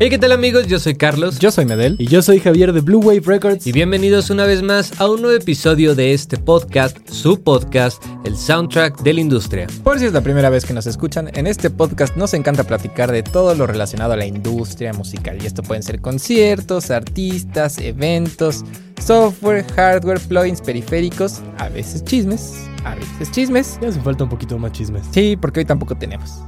Hey, 0.00 0.10
¿qué 0.10 0.18
tal 0.18 0.32
amigos? 0.32 0.66
Yo 0.66 0.80
soy 0.80 0.96
Carlos. 0.96 1.38
Yo 1.38 1.52
soy 1.52 1.66
Medel. 1.66 1.94
Y 2.00 2.08
yo 2.08 2.20
soy 2.20 2.40
Javier 2.40 2.72
de 2.72 2.80
Blue 2.80 2.98
Wave 2.98 3.22
Records. 3.24 3.64
Y 3.68 3.70
bienvenidos 3.70 4.28
una 4.28 4.44
vez 4.44 4.60
más 4.60 5.00
a 5.00 5.08
un 5.08 5.22
nuevo 5.22 5.36
episodio 5.36 5.94
de 5.94 6.12
este 6.12 6.36
podcast, 6.36 6.98
su 7.08 7.40
podcast, 7.40 8.02
el 8.24 8.36
soundtrack 8.36 9.02
de 9.02 9.12
la 9.12 9.20
industria. 9.20 9.68
Por 9.84 10.00
si 10.00 10.06
es 10.06 10.12
la 10.12 10.20
primera 10.20 10.50
vez 10.50 10.64
que 10.64 10.72
nos 10.72 10.88
escuchan, 10.88 11.30
en 11.34 11.46
este 11.46 11.70
podcast 11.70 12.16
nos 12.16 12.34
encanta 12.34 12.64
platicar 12.64 13.12
de 13.12 13.22
todo 13.22 13.54
lo 13.54 13.68
relacionado 13.68 14.14
a 14.14 14.16
la 14.16 14.26
industria 14.26 14.92
musical. 14.92 15.38
Y 15.40 15.46
esto 15.46 15.62
pueden 15.62 15.84
ser 15.84 16.00
conciertos, 16.00 16.90
artistas, 16.90 17.78
eventos, 17.78 18.64
software, 19.00 19.64
hardware, 19.76 20.18
plugins, 20.18 20.60
periféricos, 20.60 21.40
a 21.58 21.68
veces 21.68 22.02
chismes, 22.02 22.54
a 22.84 22.96
veces 22.96 23.30
chismes. 23.30 23.78
Ya 23.80 23.90
hace 23.90 24.00
falta 24.00 24.24
un 24.24 24.30
poquito 24.30 24.58
más 24.58 24.72
chismes. 24.72 25.06
Sí, 25.12 25.36
porque 25.40 25.60
hoy 25.60 25.66
tampoco 25.66 25.94
tenemos. 25.94 26.42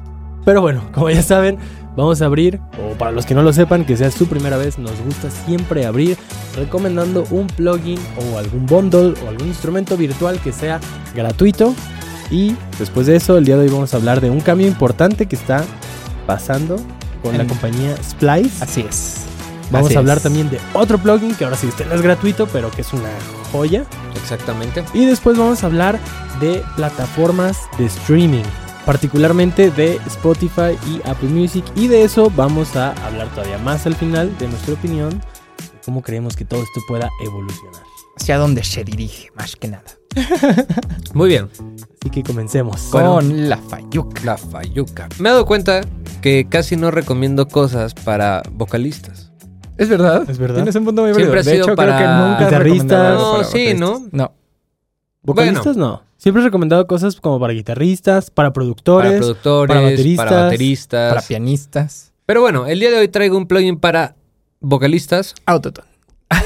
Pero 0.46 0.62
bueno, 0.62 0.82
como 0.92 1.10
ya 1.10 1.22
saben, 1.22 1.58
vamos 1.94 2.22
a 2.22 2.26
abrir, 2.26 2.60
o 2.82 2.96
para 2.96 3.10
los 3.10 3.26
que 3.26 3.34
no 3.34 3.42
lo 3.42 3.52
sepan, 3.52 3.84
que 3.84 3.98
sea 3.98 4.10
su 4.10 4.26
primera 4.28 4.56
vez, 4.56 4.78
nos 4.78 4.98
gusta 5.02 5.30
siempre 5.30 5.84
abrir 5.84 6.16
recomendando 6.54 7.26
un 7.30 7.48
plugin 7.48 7.98
o 8.16 8.38
algún 8.38 8.64
bundle 8.64 9.12
o 9.24 9.28
algún 9.28 9.48
instrumento 9.48 9.98
virtual 9.98 10.40
que 10.40 10.52
sea 10.52 10.80
gratuito. 11.14 11.74
Y 12.30 12.54
después 12.78 13.06
de 13.06 13.16
eso, 13.16 13.36
el 13.36 13.44
día 13.44 13.56
de 13.56 13.64
hoy 13.64 13.68
vamos 13.68 13.92
a 13.92 13.98
hablar 13.98 14.20
de 14.20 14.30
un 14.30 14.40
cambio 14.40 14.66
importante 14.66 15.26
que 15.26 15.36
está 15.36 15.64
pasando 16.26 16.76
con 17.22 17.36
la 17.36 17.46
compañía 17.46 17.96
Splice. 18.02 18.64
Así 18.64 18.80
es. 18.88 19.26
Vamos 19.70 19.88
Así 19.88 19.96
a 19.96 19.98
hablar 19.98 20.18
es. 20.18 20.22
también 20.22 20.48
de 20.48 20.60
otro 20.74 20.98
plugin 20.98 21.34
que 21.34 21.44
ahora 21.44 21.56
sí 21.56 21.66
este 21.68 21.84
no 21.86 21.94
es 21.94 22.02
gratuito, 22.02 22.46
pero 22.46 22.70
que 22.70 22.82
es 22.82 22.92
una 22.92 23.10
joya. 23.50 23.84
Exactamente. 24.14 24.84
Y 24.94 25.06
después 25.06 25.36
vamos 25.36 25.64
a 25.64 25.66
hablar 25.66 25.98
de 26.40 26.62
plataformas 26.76 27.58
de 27.78 27.86
streaming, 27.86 28.44
particularmente 28.86 29.70
de 29.72 29.96
Spotify 30.06 30.78
y 30.88 31.06
Apple 31.06 31.28
Music. 31.28 31.64
Y 31.74 31.88
de 31.88 32.04
eso 32.04 32.32
vamos 32.34 32.76
a 32.76 32.92
hablar 33.06 33.28
todavía 33.34 33.58
más 33.58 33.84
al 33.84 33.96
final 33.96 34.38
de 34.38 34.48
nuestra 34.48 34.74
opinión, 34.74 35.10
de 35.10 35.80
cómo 35.84 36.00
creemos 36.00 36.36
que 36.36 36.46
todo 36.46 36.62
esto 36.62 36.80
pueda 36.88 37.10
evolucionar. 37.22 37.82
Hacia 38.18 38.38
dónde 38.38 38.64
se 38.64 38.84
dirige, 38.84 39.30
más 39.34 39.56
que 39.56 39.68
nada. 39.68 39.84
Muy 41.12 41.28
bien. 41.28 41.50
Así 42.00 42.10
que 42.10 42.22
comencemos. 42.22 42.80
Con 42.84 43.50
la 43.50 43.58
Fayuca. 43.58 44.22
La 44.24 44.38
Fayuca. 44.38 45.08
Me 45.18 45.28
he 45.28 45.32
dado 45.32 45.44
cuenta 45.44 45.82
que 46.22 46.46
casi 46.48 46.76
no 46.76 46.90
recomiendo 46.90 47.48
cosas 47.48 47.92
para 47.92 48.42
vocalistas. 48.52 49.32
Es 49.76 49.90
verdad. 49.90 50.28
Es 50.30 50.38
verdad. 50.38 50.56
Tienes 50.56 50.74
un 50.76 50.84
punto 50.86 51.02
muy 51.02 51.12
Siempre 51.12 51.40
ha 51.40 51.42
De 51.42 51.50
sido 51.50 51.64
hecho, 51.66 51.76
para 51.76 51.96
creo 51.96 52.08
que 52.08 52.14
nunca 52.14 52.38
has 52.38 52.44
guitarristas. 52.46 53.18
No, 53.18 53.32
para 53.32 53.44
sí, 53.44 53.74
vocalistas. 53.74 54.12
No. 54.12 54.32
Vocalistas 55.22 55.76
no. 55.76 56.02
Siempre 56.16 56.42
he 56.42 56.44
recomendado 56.46 56.86
cosas 56.86 57.20
como 57.20 57.38
para 57.38 57.52
guitarristas, 57.52 58.30
para 58.30 58.52
productores. 58.52 59.10
Para 59.12 59.18
productores, 59.20 59.68
para 59.68 59.80
para 59.80 59.90
bateristas, 59.92 60.30
bateristas. 60.30 61.14
Para 61.14 61.26
pianistas. 61.26 62.12
Pero 62.24 62.40
bueno, 62.40 62.66
el 62.66 62.80
día 62.80 62.90
de 62.90 62.98
hoy 62.98 63.08
traigo 63.08 63.36
un 63.36 63.46
plugin 63.46 63.78
para 63.78 64.16
vocalistas. 64.60 65.34
Autotune. 65.46 65.86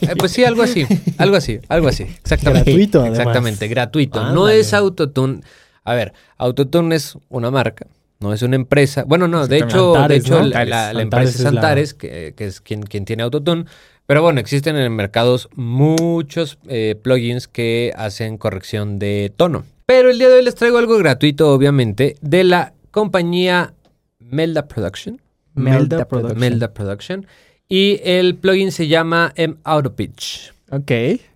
Eh, 0.00 0.16
pues 0.18 0.32
sí, 0.32 0.42
algo 0.44 0.62
así. 0.62 0.84
Algo 1.18 1.36
así, 1.36 1.60
algo 1.68 1.86
así. 1.86 2.02
Exactamente. 2.04 2.70
Gratuito, 2.72 3.00
además. 3.00 3.18
Exactamente, 3.20 3.68
gratuito. 3.68 4.32
No 4.32 4.48
es 4.48 4.74
Autotune. 4.74 5.40
A 5.84 5.94
ver, 5.94 6.12
Autotune 6.38 6.96
es 6.96 7.16
una 7.28 7.50
marca, 7.52 7.86
no 8.18 8.32
es 8.32 8.42
una 8.42 8.56
empresa. 8.56 9.04
Bueno, 9.06 9.28
no, 9.28 9.46
de 9.46 9.58
hecho, 9.58 9.92
de 10.08 10.16
hecho 10.16 10.40
¿no? 10.40 10.46
la, 10.48 10.64
la- 10.64 10.92
la 10.92 11.02
Antares 11.02 11.02
empresa 11.02 11.28
es 11.30 11.36
es 11.36 11.42
la- 11.42 11.48
Antares, 11.50 11.94
que, 11.94 12.34
que 12.36 12.46
es 12.46 12.60
quien, 12.60 12.82
quien 12.82 13.04
tiene 13.04 13.22
Autotune. 13.22 13.66
Pero 14.06 14.22
bueno, 14.22 14.40
existen 14.40 14.76
en 14.76 14.82
el 14.82 14.90
mercado 14.90 15.38
muchos 15.54 16.58
eh, 16.68 16.96
plugins 17.00 17.48
que 17.48 17.92
hacen 17.96 18.36
corrección 18.38 18.98
de 18.98 19.32
tono. 19.36 19.64
Pero 19.86 20.10
el 20.10 20.18
día 20.18 20.28
de 20.28 20.36
hoy 20.36 20.44
les 20.44 20.54
traigo 20.54 20.78
algo 20.78 20.98
gratuito, 20.98 21.52
obviamente, 21.52 22.16
de 22.20 22.44
la 22.44 22.74
compañía 22.90 23.74
Melda 24.18 24.66
Production. 24.66 25.20
Melda 25.54 26.06
Production. 26.06 26.38
Melda 26.38 26.72
Production. 26.72 27.26
Y 27.68 28.00
el 28.04 28.36
plugin 28.36 28.72
se 28.72 28.88
llama 28.88 29.32
M 29.36 29.56
Auto 29.64 29.94
Pitch. 29.94 30.52
Ok. 30.70 30.92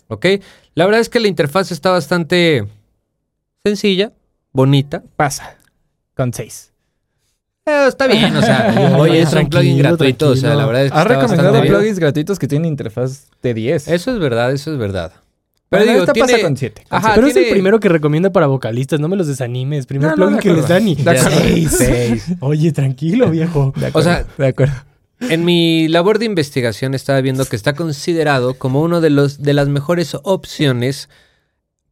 ¿Ok? 0.09 0.27
La 0.75 0.85
verdad 0.85 1.01
es 1.01 1.09
que 1.09 1.21
la 1.21 1.29
interfaz 1.29 1.73
está 1.73 1.91
bastante 1.91 2.67
sencilla, 3.65 4.13
bonita. 4.53 5.03
Pasa. 5.17 5.57
Con 6.15 6.33
seis. 6.33 6.73
Eh, 7.69 7.87
está 7.89 8.07
bien, 8.07 8.37
o 8.37 8.43
sea, 8.43 8.95
oye, 8.99 9.23
es 9.23 9.33
un 9.33 9.49
plugin 9.49 9.79
Tranquilo, 9.79 9.89
gratuito, 9.89 10.29
o 10.31 10.37
sea, 10.37 10.55
la 10.55 10.67
verdad 10.67 10.85
es 10.87 10.93
que 10.93 10.99
Has 10.99 11.05
está 11.11 11.21
recomendado 11.21 11.63
plugins 11.63 11.99
gratuitos 11.99 12.39
que 12.39 12.47
tienen 12.47 12.69
interfaz 12.71 13.27
de 13.43 13.55
10. 13.55 13.89
Eso 13.89 14.13
es 14.13 14.19
verdad, 14.21 14.53
eso 14.53 14.73
es 14.73 14.79
verdad. 14.79 15.13
Pero 15.69 15.81
Bueno, 15.83 15.93
digo, 15.93 16.03
esta 16.05 16.13
tiene... 16.13 16.33
pasa 16.33 16.43
con 16.45 16.57
7. 16.57 16.85
Ajá, 16.91 17.13
Pero 17.17 17.27
es 17.27 17.35
el 17.35 17.43
tiene- 17.43 17.55
primero 17.55 17.81
que 17.81 17.89
recomienda 17.89 18.31
para 18.31 18.47
vocalistas, 18.47 19.01
no 19.01 19.09
me 19.09 19.17
los 19.17 19.27
desanimes. 19.27 19.87
Primer 19.87 20.11
No, 20.11 20.17
no, 20.17 20.17
plugin 20.17 20.37
de 20.37 20.43
que 20.43 20.49
les 20.51 20.65
acuerdo. 20.65 20.75
dan 20.75 20.89
y 20.89 21.67
acuerdo. 21.67 22.37
Oye, 22.41 22.71
tranquilo, 22.73 23.31
viejo. 23.31 23.73
De 23.77 23.91
O 23.93 24.01
sea, 24.01 24.25
de 24.39 24.47
acuerdo. 24.47 24.75
En 25.19 25.45
mi 25.45 25.89
labor 25.89 26.21
de 26.21 26.27
investigación 26.27 26.95
estaba 26.95 27.21
viendo 27.21 27.45
que 27.47 27.57
está 27.57 27.73
considerado 27.73 28.55
como 28.55 28.81
uno 28.83 29.01
de 29.01 29.11
los 29.11 29.43
de 29.43 29.55
las 29.55 29.67
mejores 29.69 30.17
opciones 30.23 31.09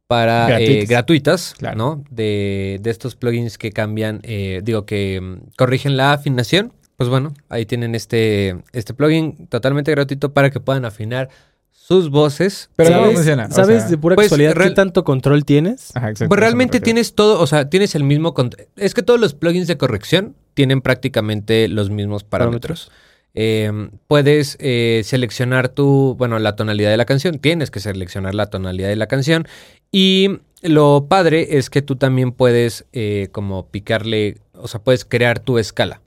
para 0.07 0.45
eh, 0.45 0.49
Gratuitas. 0.49 0.89
gratuitas, 0.89 1.53
Claro. 1.57 1.77
¿no? 1.77 2.03
De, 2.09 2.79
de 2.81 2.89
estos 2.91 3.15
plugins 3.15 3.57
que 3.57 3.71
cambian, 3.71 4.19
eh, 4.23 4.61
digo 4.63 4.85
que 4.85 5.19
mm, 5.21 5.51
corrigen 5.57 5.97
la 5.97 6.13
afinación. 6.13 6.73
Pues 6.97 7.09
bueno, 7.09 7.33
ahí 7.49 7.65
tienen 7.65 7.93
este, 7.95 8.57
este 8.71 8.93
plugin 8.93 9.47
totalmente 9.47 9.91
gratuito 9.91 10.33
para 10.33 10.49
que 10.49 10.59
puedan 10.59 10.85
afinar 10.85 11.29
sus 11.71 12.09
voces. 12.09 12.69
Pero 12.77 12.89
Eh, 12.89 12.93
¿cómo 12.93 13.11
funciona? 13.11 13.47
O 13.49 13.53
¿Sabes 13.53 13.81
sea, 13.81 13.89
de 13.91 13.97
pura 13.97 14.15
pues, 14.15 14.25
casualidad 14.27 14.53
qué 14.55 14.69
tanto 14.71 15.03
control 15.03 15.43
tienes? 15.43 15.91
Ajá, 15.95 16.09
exacto, 16.09 16.29
Pues 16.29 16.39
realmente 16.39 16.79
tienes 16.79 17.13
todo, 17.13 17.39
o 17.41 17.47
sea, 17.47 17.69
tienes 17.69 17.95
el 17.95 18.03
mismo... 18.03 18.33
Es 18.77 18.93
que 18.93 19.03
todos 19.03 19.19
los 19.19 19.33
plugins 19.33 19.67
de 19.67 19.77
corrección 19.77 20.35
tienen 20.53 20.81
prácticamente 20.81 21.67
los 21.67 21.89
mismos 21.89 22.23
parámetros. 22.23 22.91
Eh, 23.35 23.89
puedes 24.07 24.57
eh, 24.59 25.01
seleccionar 25.03 25.69
tu, 25.69 26.15
bueno, 26.17 26.39
la 26.39 26.55
tonalidad 26.55 26.89
de 26.89 26.97
la 26.97 27.05
canción. 27.05 27.39
Tienes 27.39 27.69
que 27.69 27.79
seleccionar 27.79 28.33
la 28.33 28.47
tonalidad 28.47 28.87
de 28.87 28.95
la 28.95 29.07
canción. 29.07 29.47
Y 29.91 30.39
lo 30.61 31.07
padre 31.07 31.57
es 31.57 31.69
que 31.69 31.81
tú 31.81 31.95
también 31.95 32.31
puedes 32.31 32.85
eh, 32.93 33.27
como 33.31 33.67
picarle, 33.67 34.37
o 34.53 34.67
sea, 34.67 34.81
puedes 34.81 35.05
crear 35.05 35.39
tu 35.39 35.59
escala. 35.59 36.01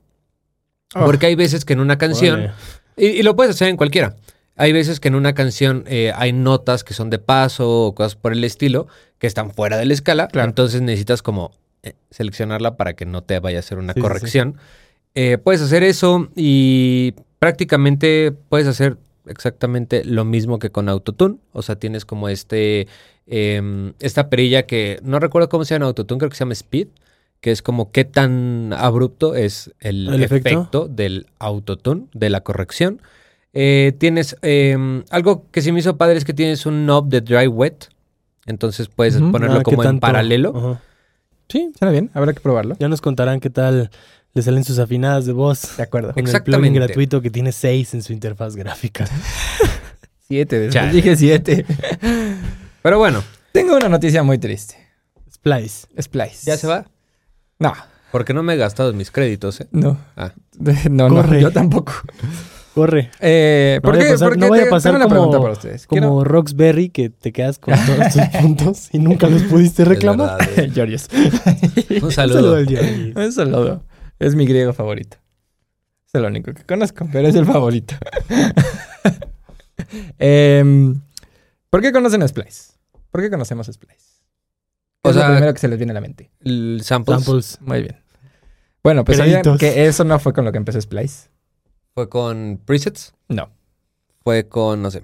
Oh. 0.94 1.04
Porque 1.04 1.26
hay 1.26 1.34
veces 1.34 1.64
que 1.64 1.74
en 1.74 1.80
una 1.80 1.98
canción... 1.98 2.50
Y, 2.96 3.06
y 3.06 3.22
lo 3.22 3.36
puedes 3.36 3.54
hacer 3.54 3.68
en 3.68 3.76
cualquiera. 3.76 4.16
Hay 4.58 4.72
veces 4.72 4.98
que 4.98 5.06
en 5.06 5.14
una 5.14 5.34
canción 5.34 5.84
eh, 5.86 6.12
hay 6.16 6.32
notas 6.32 6.82
que 6.82 6.92
son 6.92 7.10
de 7.10 7.20
paso 7.20 7.86
o 7.86 7.94
cosas 7.94 8.16
por 8.16 8.32
el 8.32 8.42
estilo 8.42 8.88
que 9.18 9.28
están 9.28 9.52
fuera 9.52 9.76
de 9.76 9.84
la 9.84 9.94
escala. 9.94 10.26
Claro. 10.26 10.48
Entonces 10.48 10.80
necesitas 10.80 11.22
como 11.22 11.52
eh, 11.84 11.94
seleccionarla 12.10 12.76
para 12.76 12.94
que 12.94 13.06
no 13.06 13.22
te 13.22 13.38
vaya 13.38 13.58
a 13.58 13.60
hacer 13.60 13.78
una 13.78 13.94
Sí, 13.94 14.00
sí. 14.26 14.58
Eh, 15.20 15.36
puedes 15.36 15.60
hacer 15.60 15.82
eso 15.82 16.28
y 16.36 17.12
prácticamente 17.40 18.30
puedes 18.48 18.68
hacer 18.68 18.98
exactamente 19.26 20.04
lo 20.04 20.24
mismo 20.24 20.60
que 20.60 20.70
con 20.70 20.88
Autotune. 20.88 21.38
O 21.52 21.62
sea, 21.62 21.74
tienes 21.74 22.04
como 22.04 22.28
este 22.28 22.86
em, 23.26 23.94
esta 23.98 24.30
perilla 24.30 24.62
que 24.66 25.00
no 25.02 25.18
recuerdo 25.18 25.48
cómo 25.48 25.64
se 25.64 25.74
llama 25.74 25.86
Autotune, 25.86 26.18
creo 26.20 26.30
que 26.30 26.36
se 26.36 26.44
llama 26.44 26.52
Speed, 26.52 26.86
que 27.40 27.50
es 27.50 27.62
como 27.62 27.90
qué 27.90 28.04
tan 28.04 28.72
abrupto 28.72 29.34
es 29.34 29.72
el, 29.80 30.08
¿El 30.08 30.22
efecto? 30.22 30.48
efecto? 30.50 30.88
del 30.88 31.26
Autotune, 31.40 32.06
de 32.14 32.30
la 32.30 32.42
corrección. 32.42 33.02
Eh, 33.54 33.94
tienes 33.98 34.36
em, 34.42 35.02
algo 35.10 35.46
que 35.50 35.62
sí 35.62 35.72
me 35.72 35.80
hizo 35.80 35.96
padre 35.96 36.16
es 36.16 36.24
que 36.24 36.32
tienes 36.32 36.64
un 36.64 36.84
knob 36.84 37.08
de 37.08 37.22
dry 37.22 37.48
wet. 37.48 37.88
Entonces 38.46 38.86
puedes 38.86 39.16
ponerlo 39.16 39.56
Ah, 39.56 39.62
¿qué 39.64 39.74
como 39.74 39.82
en 39.82 39.98
paralelo. 39.98 40.78
Sí, 41.48 41.72
Suena 41.76 41.90
bien, 41.92 42.10
habrá 42.14 42.32
que 42.34 42.40
probarlo. 42.40 42.76
ya 42.78 42.88
nos 42.88 43.00
contarán 43.00 43.40
qué 43.40 43.50
tal 43.50 43.90
le 44.34 44.42
salen 44.42 44.64
sus 44.64 44.78
afinadas 44.78 45.26
de 45.26 45.32
voz. 45.32 45.76
De 45.76 45.82
acuerdo. 45.82 46.12
Con 46.12 46.20
el 46.20 46.26
Exactamente. 46.26 46.68
plugin 46.70 46.74
gratuito 46.86 47.20
que 47.22 47.30
tiene 47.30 47.52
6 47.52 47.94
en 47.94 48.02
su 48.02 48.12
interfaz 48.12 48.54
gráfica. 48.56 49.06
Siete, 50.28 50.58
después 50.60 50.74
Chale. 50.74 50.92
dije 50.92 51.16
siete. 51.16 51.64
Pero 52.82 52.98
bueno, 52.98 53.22
Tengo 53.52 53.76
una 53.76 53.88
noticia 53.88 54.22
muy 54.22 54.36
triste. 54.38 54.76
Splice. 55.32 55.86
Splice. 56.00 56.44
¿ya 56.44 56.56
se 56.58 56.66
va? 56.66 56.84
No, 57.58 57.72
Porque 58.12 58.34
no 58.34 58.42
me 58.42 58.52
he 58.54 58.56
gastado 58.56 58.92
mis 58.92 59.10
créditos, 59.10 59.60
¿eh? 59.62 59.68
no. 59.70 59.98
Ah. 60.16 60.32
No, 60.90 61.08
no, 61.08 61.14
Corre. 61.16 61.40
yo 61.40 61.50
tampoco. 61.50 61.92
Corre. 62.74 63.10
Eh, 63.20 63.80
No 63.82 63.82
¿Por 63.82 63.94
vaya 63.96 64.04
qué? 64.04 64.08
a 64.08 64.12
pasar, 64.12 64.28
Porque 64.28 64.40
no 64.40 64.46
a 64.46 64.90
una 64.90 65.04
como, 65.04 65.08
pregunta 65.08 65.40
para 65.40 65.52
ustedes. 65.54 65.86
como 65.86 66.00
Quiero- 66.00 66.24
Roxberry 66.24 66.90
que 66.90 67.08
te 67.10 67.32
quedas 67.32 67.58
con 67.58 67.74
todos 67.74 68.12
tus 68.12 68.22
puntos 68.40 68.88
y 68.92 68.98
nunca 68.98 69.28
los 69.28 69.42
pudiste 69.44 69.84
reclamar. 69.86 70.38
Verdad, 70.54 70.58
eh. 70.76 71.98
Un 72.00 72.04
Un 72.04 72.12
saludo. 72.12 72.54
al 72.56 72.68
Jerry. 72.68 73.12
Un 73.16 73.32
saludo. 73.32 73.82
Es 74.18 74.34
mi 74.34 74.46
griego 74.46 74.72
favorito. 74.72 75.16
Es 76.06 76.14
el 76.14 76.24
único 76.24 76.52
que 76.54 76.64
conozco, 76.64 77.06
pero 77.12 77.28
es 77.28 77.34
el 77.34 77.46
favorito. 77.52 77.94
Em, 80.18 81.00
¿Por 81.70 81.80
qué 81.82 81.92
conocen 81.92 82.22
a 82.22 82.28
Splice? 82.28 82.72
¿Por 83.10 83.20
qué 83.22 83.30
conocemos 83.30 83.68
a 83.68 83.72
Splice? 83.72 84.22
¿Qué 85.02 85.08
O 85.08 85.10
es 85.10 85.16
lo 85.16 85.22
sea, 85.22 85.30
primero 85.30 85.52
que 85.54 85.60
se 85.60 85.68
les 85.68 85.78
viene 85.78 85.92
a 85.92 85.94
la 85.94 86.00
mente? 86.00 86.30
Samples, 86.82 87.24
Samples. 87.24 87.58
Muy 87.60 87.82
bien. 87.82 87.96
Bueno, 88.82 89.04
pues 89.04 89.18
sabían 89.18 89.42
que 89.58 89.86
eso 89.86 90.04
no 90.04 90.18
fue 90.18 90.32
con 90.32 90.44
lo 90.44 90.52
que 90.52 90.58
empezó 90.58 90.80
Splice. 90.80 91.28
fue 91.94 92.08
con 92.08 92.60
presets, 92.64 93.14
No. 93.28 93.50
fue 94.22 94.48
con, 94.48 94.82
no 94.82 94.90
sé. 94.90 95.02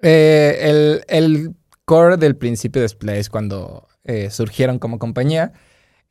Eh, 0.00 0.58
el, 0.62 1.04
el 1.08 1.54
core 1.84 2.16
del 2.16 2.36
principio 2.36 2.82
de 2.82 2.88
Splice 2.88 3.30
cuando 3.30 3.88
eh, 4.04 4.30
surgieron 4.30 4.78
como 4.78 4.98
compañía 4.98 5.52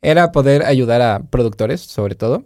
era 0.02 0.32
poder 0.32 0.64
ayudar 0.64 1.00
a 1.00 1.20
productores, 1.20 1.80
sobre 1.80 2.14
todo, 2.14 2.44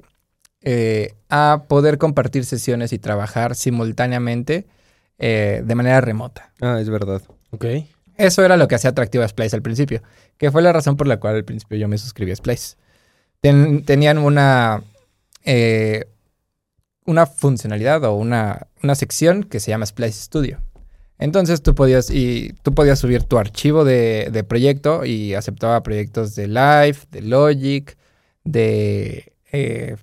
eh, 0.63 1.15
a 1.29 1.65
poder 1.69 1.99
compartir 1.99 2.45
sesiones 2.45 2.93
y 2.93 2.99
trabajar 2.99 3.55
simultáneamente 3.57 4.67
eh, 5.19 5.63
de 5.65 5.75
manera 5.75 6.01
remota. 6.01 6.53
Ah, 6.61 6.79
es 6.81 6.91
verdad. 6.91 7.23
Ok. 7.51 7.65
Eso 8.17 8.45
era 8.45 8.57
lo 8.57 8.69
que 8.69 8.75
hacía 8.75 8.91
atractivo 8.91 9.25
a 9.25 9.29
Splice 9.29 9.57
al 9.57 9.63
principio, 9.63 10.03
que 10.39 10.51
fue 10.51 10.63
la 10.63 10.73
razón 10.73 10.97
por 10.97 11.07
la 11.07 11.19
cual 11.19 11.37
al 11.37 11.45
principio 11.45 11.77
yo 11.79 11.89
me 11.89 11.99
suscribí 11.99 12.33
a 12.33 12.37
Splice. 12.37 12.77
Ten- 13.41 13.85
tenían 13.85 14.19
una, 14.19 14.83
eh, 15.45 16.07
una 17.05 17.27
funcionalidad 17.27 18.03
o 18.05 18.15
una, 18.15 18.67
una 18.83 18.95
sección 18.95 19.45
que 19.45 19.61
se 19.61 19.71
llama 19.71 19.87
Splice 19.87 20.21
Studio. 20.25 20.61
Entonces 21.19 21.63
tú 21.63 21.75
podías, 21.75 22.11
y, 22.11 22.53
tú 22.63 22.75
podías 22.75 22.99
subir 22.99 23.23
tu 23.23 23.39
archivo 23.39 23.85
de, 23.85 24.29
de 24.31 24.45
proyecto 24.45 25.05
y 25.05 25.35
aceptaba 25.35 25.83
proyectos 25.83 26.35
de 26.35 26.49
Live, 26.49 26.99
de 27.11 27.23
Logic, 27.23 27.97
de 28.45 29.33
eh, 29.53 29.97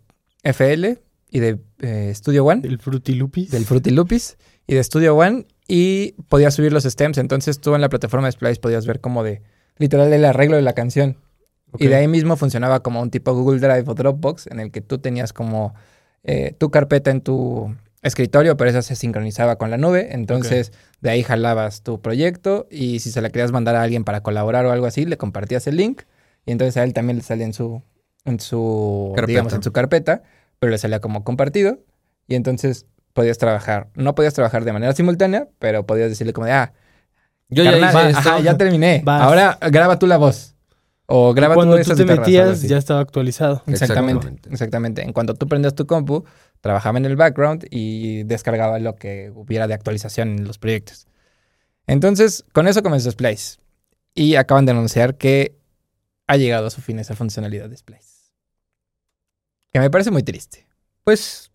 FL 0.43 0.99
y 1.29 1.39
de 1.39 1.59
eh, 1.79 2.11
Studio 2.13 2.45
One 2.45 2.67
El 2.67 2.79
Fruity 2.79 3.17
del 3.49 3.65
Fruity 3.65 3.95
y 4.67 4.75
de 4.75 4.83
Studio 4.83 5.15
One 5.15 5.45
y 5.67 6.13
podías 6.29 6.53
subir 6.53 6.73
los 6.73 6.83
stems. 6.83 7.17
Entonces 7.17 7.59
tú 7.59 7.75
en 7.75 7.81
la 7.81 7.89
plataforma 7.89 8.27
de 8.27 8.33
Splice 8.33 8.59
podías 8.59 8.85
ver 8.85 8.99
como 8.99 9.23
de 9.23 9.41
literal 9.77 10.11
el 10.11 10.25
arreglo 10.25 10.55
de 10.55 10.61
la 10.61 10.73
canción. 10.73 11.17
Y 11.79 11.87
de 11.87 11.95
ahí 11.95 12.07
mismo 12.07 12.37
funcionaba 12.37 12.83
como 12.83 13.01
un 13.01 13.09
tipo 13.09 13.33
Google 13.33 13.59
Drive 13.59 13.85
o 13.87 13.95
Dropbox 13.95 14.45
en 14.47 14.59
el 14.59 14.69
que 14.69 14.81
tú 14.81 14.99
tenías 14.99 15.33
como 15.33 15.73
eh, 16.23 16.55
tu 16.59 16.69
carpeta 16.69 17.09
en 17.09 17.21
tu 17.21 17.75
escritorio, 18.03 18.55
pero 18.57 18.69
esa 18.69 18.81
se 18.81 18.95
sincronizaba 18.95 19.55
con 19.57 19.71
la 19.71 19.77
nube. 19.77 20.09
Entonces 20.11 20.71
de 21.01 21.09
ahí 21.09 21.23
jalabas 21.23 21.81
tu 21.81 22.01
proyecto 22.01 22.67
y 22.69 22.99
si 22.99 23.11
se 23.11 23.21
la 23.21 23.29
querías 23.29 23.51
mandar 23.51 23.75
a 23.75 23.81
alguien 23.81 24.03
para 24.03 24.21
colaborar 24.21 24.65
o 24.65 24.71
algo 24.71 24.85
así, 24.85 25.05
le 25.05 25.17
compartías 25.17 25.65
el 25.67 25.77
link 25.77 26.03
y 26.45 26.51
entonces 26.51 26.77
a 26.77 26.83
él 26.83 26.93
también 26.93 27.17
le 27.17 27.23
salía 27.23 27.45
en 27.45 27.53
su, 27.53 27.81
en 28.25 28.39
su, 28.39 29.13
Carpeta. 29.15 29.27
digamos, 29.27 29.53
en 29.53 29.63
su 29.63 29.71
carpeta, 29.71 30.23
pero 30.59 30.71
le 30.71 30.77
salía 30.77 30.99
como 30.99 31.23
compartido 31.23 31.79
y 32.27 32.35
entonces 32.35 32.85
podías 33.13 33.37
trabajar. 33.37 33.89
No 33.95 34.15
podías 34.15 34.33
trabajar 34.33 34.65
de 34.65 34.73
manera 34.73 34.93
simultánea, 34.93 35.47
pero 35.59 35.85
podías 35.85 36.09
decirle 36.09 36.33
como 36.33 36.45
de, 36.47 36.53
ah, 36.53 36.73
Yo 37.49 37.63
ya 37.63 37.71
carnal, 37.71 38.09
hice 38.09 38.17
ajá, 38.19 38.29
esto. 38.37 38.43
ya 38.43 38.57
terminé. 38.57 39.01
Vas. 39.05 39.21
Ahora 39.21 39.57
graba 39.71 39.99
tú 39.99 40.07
la 40.07 40.17
voz. 40.17 40.55
O 41.05 41.33
graba 41.33 41.53
Cuando 41.55 41.75
tú 41.75 41.83
tú 41.83 41.91
esas 41.93 41.97
te 41.97 42.05
metías, 42.05 42.61
ya 42.61 42.77
estaba 42.77 43.01
actualizado. 43.01 43.61
Exactamente, 43.67 44.19
Exactamente. 44.27 44.49
exactamente. 44.49 45.01
En 45.03 45.13
cuanto 45.13 45.33
tú 45.35 45.47
prendías 45.47 45.75
tu 45.75 45.85
compu, 45.85 46.23
trabajaba 46.63 46.97
en 46.97 47.03
el 47.05 47.17
background 47.17 47.65
y 47.71 48.23
descargaba 48.23 48.79
lo 48.79 48.95
que 48.95 49.33
hubiera 49.35 49.67
de 49.67 49.73
actualización 49.73 50.29
en 50.29 50.45
los 50.47 50.57
proyectos. 50.57 51.07
Entonces, 51.87 52.45
con 52.53 52.69
eso 52.69 52.81
comenzó 52.81 53.11
Splice. 53.11 53.57
Y 54.15 54.35
acaban 54.35 54.65
de 54.65 54.71
anunciar 54.71 55.17
que 55.17 55.57
ha 56.25 56.37
llegado 56.37 56.67
a 56.67 56.69
su 56.69 56.79
fin 56.79 56.99
esa 56.99 57.15
funcionalidad 57.15 57.67
de 57.69 57.75
Splice. 57.75 58.31
Que 59.73 59.79
me 59.81 59.89
parece 59.89 60.09
muy 60.09 60.23
triste. 60.23 60.65
Pues, 61.03 61.51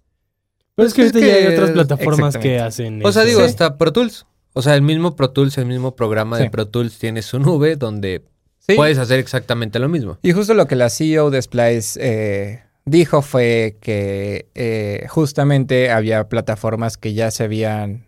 Pero 0.74 0.86
es 0.88 0.92
que 0.94 1.02
Es 1.06 1.14
ahorita 1.14 1.26
ya 1.26 1.34
hay 1.36 1.46
que- 1.46 1.54
otras 1.54 1.70
plataformas 1.70 2.36
que 2.36 2.58
hacen 2.60 3.02
o 3.04 3.10
sea, 3.10 3.22
eso. 3.22 3.28
digo, 3.28 3.40
Sí. 3.40 3.46
hasta 3.46 3.78
Pro 3.78 3.92
Tools. 3.92 4.26
O 4.52 4.60
sea, 4.60 4.74
el 4.74 4.82
mismo 4.82 5.16
Pro 5.16 5.30
Tools, 5.30 5.56
el 5.56 5.64
mismo 5.66 5.96
programa 5.96 6.36
Sí. 6.36 6.42
de 6.44 6.50
Pro 6.50 6.68
Tools 6.68 6.98
tiene 6.98 7.22
su 7.22 7.38
nube 7.38 7.76
donde 7.76 8.24
Sí. 8.58 8.74
puedes 8.76 8.98
hacer 8.98 9.18
exactamente 9.20 9.78
lo 9.78 9.88
mismo. 9.88 10.18
Y 10.20 10.32
justo 10.32 10.52
lo 10.52 10.66
que 10.66 10.76
la 10.76 10.90
CEO 10.90 11.30
de 11.30 11.40
Splice 11.40 11.98
eh, 12.02 12.62
dijo 12.88 13.22
fue 13.22 13.76
que 13.80 14.48
eh, 14.54 15.06
justamente 15.08 15.90
había 15.90 16.28
plataformas 16.28 16.96
que 16.96 17.14
ya 17.14 17.30
se 17.30 17.44
habían, 17.44 18.04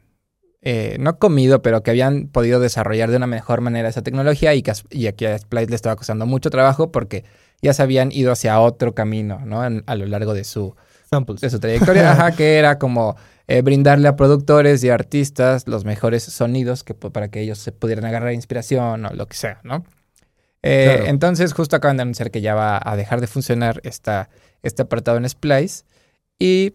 eh, 0.63 0.97
no 1.01 1.19
comido, 1.19 1.63
pero 1.63 1.83
que 1.83 1.91
habían 1.91 2.29
podido 2.29 2.61
desarrollar 2.61 3.11
de 3.11 3.17
una 3.17 3.27
mejor 3.27 3.61
manera 3.61 3.89
esa 3.89 4.03
tecnología 4.03 4.55
y 4.55 4.63
que 4.63 4.73
y 4.91 5.07
aquí 5.07 5.27
a 5.27 5.39
Splice 5.39 5.71
le 5.71 5.77
estaba 5.77 5.97
costando 5.97 6.27
mucho 6.27 6.51
trabajo 6.51 6.93
porque 6.93 7.25
ya 7.63 7.73
se 7.73 7.83
habían 7.83 8.11
ido 8.13 8.33
hacia 8.33 8.61
otro 8.61 8.95
camino, 8.95 9.41
¿no? 9.45 9.65
En- 9.65 9.83
a 9.87 9.95
lo 9.95 10.07
largo 10.07 10.35
de 10.35 10.45
su, 10.45 10.75
Samples. 11.09 11.41
de 11.41 11.51
su 11.51 11.59
trayectoria, 11.61 12.13
ajá, 12.13 12.33
que 12.33 12.57
era 12.59 12.79
como 12.79 13.17
eh, 13.49 13.63
brindarle 13.63 14.07
a 14.09 14.17
productores 14.17 14.85
y 14.85 14.91
artistas 14.91 15.67
los 15.67 15.85
mejores 15.85 16.23
sonidos 16.23 16.85
que, 16.85 16.95
para 16.95 17.29
que 17.29 17.41
ellos 17.41 17.59
se 17.59 17.73
pudieran 17.73 18.05
agarrar 18.05 18.33
inspiración 18.33 19.05
o 19.07 19.11
lo 19.13 19.27
que 19.27 19.37
sea, 19.37 19.61
¿no? 19.65 19.85
Eh, 20.63 20.93
Claro. 20.97 21.07
Entonces, 21.11 21.53
justo 21.55 21.75
acaban 21.77 21.97
de 21.97 22.03
anunciar 22.03 22.31
que 22.31 22.43
ya 22.43 22.55
va 22.55 22.81
a 22.83 22.95
dejar 22.97 23.21
de 23.21 23.27
funcionar 23.27 23.81
esta, 23.83 24.29
este 24.63 24.83
apartado 24.83 25.19
en 25.19 25.29
Splice. 25.29 25.85
Y 26.39 26.75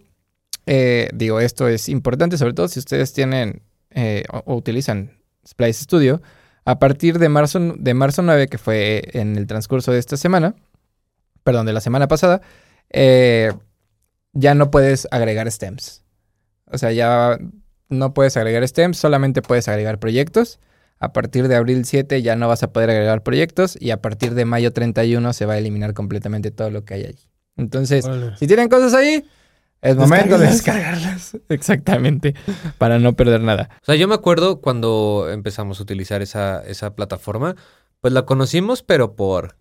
eh, 0.66 1.10
digo, 1.14 1.40
esto 1.40 1.68
es 1.68 1.90
importante, 1.90 2.38
sobre 2.38 2.54
todo 2.54 2.68
si 2.68 2.80
ustedes 2.80 3.14
tienen 3.14 3.62
eh, 3.92 4.24
o, 4.32 4.56
utilizan 4.56 5.12
Splice 5.48 5.84
Studio. 5.84 6.22
A 6.66 6.80
partir 6.80 7.20
de 7.20 7.30
marzo, 7.30 7.60
de 7.60 7.94
marzo 7.94 8.22
9, 8.24 8.48
que 8.48 8.58
fue 8.58 9.04
en 9.14 9.36
el 9.38 9.46
transcurso 9.48 9.92
de 9.92 10.00
esta 10.00 10.18
semana, 10.18 10.56
perdón, 11.44 11.68
de 11.68 11.74
la 11.74 11.82
semana 11.82 12.08
pasada, 12.08 12.42
eh, 12.90 13.54
ya 14.34 14.56
no 14.56 14.72
puedes 14.72 15.08
agregar 15.12 15.50
stems. 15.52 16.04
O 16.66 16.78
sea, 16.78 16.92
ya 16.92 17.38
no 17.90 18.14
puedes 18.14 18.36
agregar 18.38 18.68
stems, 18.68 18.98
solamente 18.98 19.42
puedes 19.42 19.68
agregar 19.68 20.00
proyectos. 20.00 20.60
A 21.00 21.14
partir 21.14 21.48
de 21.48 21.56
abril 21.56 21.86
7 21.86 22.22
ya 22.22 22.36
no 22.36 22.48
vas 22.48 22.64
a 22.64 22.72
poder 22.74 22.90
agregar 22.90 23.22
proyectos 23.22 23.78
y 23.80 23.92
a 23.92 24.02
partir 24.02 24.34
de 24.34 24.46
mayo 24.46 24.74
31 24.74 25.34
se 25.34 25.46
va 25.46 25.54
a 25.54 25.58
eliminar 25.58 25.94
completamente 25.94 26.52
todo 26.52 26.72
lo 26.72 26.84
que 26.84 26.96
hay 26.96 27.04
allí. 27.06 27.30
Entonces, 27.58 28.06
Órale. 28.06 28.36
si 28.38 28.48
tienen 28.48 28.70
cosas 28.70 28.94
ahí, 28.94 29.24
es 29.82 29.96
momento 29.96 30.38
de 30.38 30.48
descargarlas. 30.48 31.38
Exactamente, 31.50 32.34
para 32.78 33.00
no 33.00 33.14
perder 33.14 33.42
nada. 33.42 33.70
O 33.82 33.86
sea, 33.86 33.96
yo 33.96 34.08
me 34.08 34.16
acuerdo 34.16 34.60
cuando 34.60 35.28
empezamos 35.32 35.80
a 35.80 35.84
utilizar 35.84 36.22
esa, 36.22 36.64
esa 36.66 36.96
plataforma, 36.96 37.56
pues 38.02 38.14
la 38.14 38.26
conocimos, 38.26 38.82
pero 38.82 39.16
por 39.16 39.58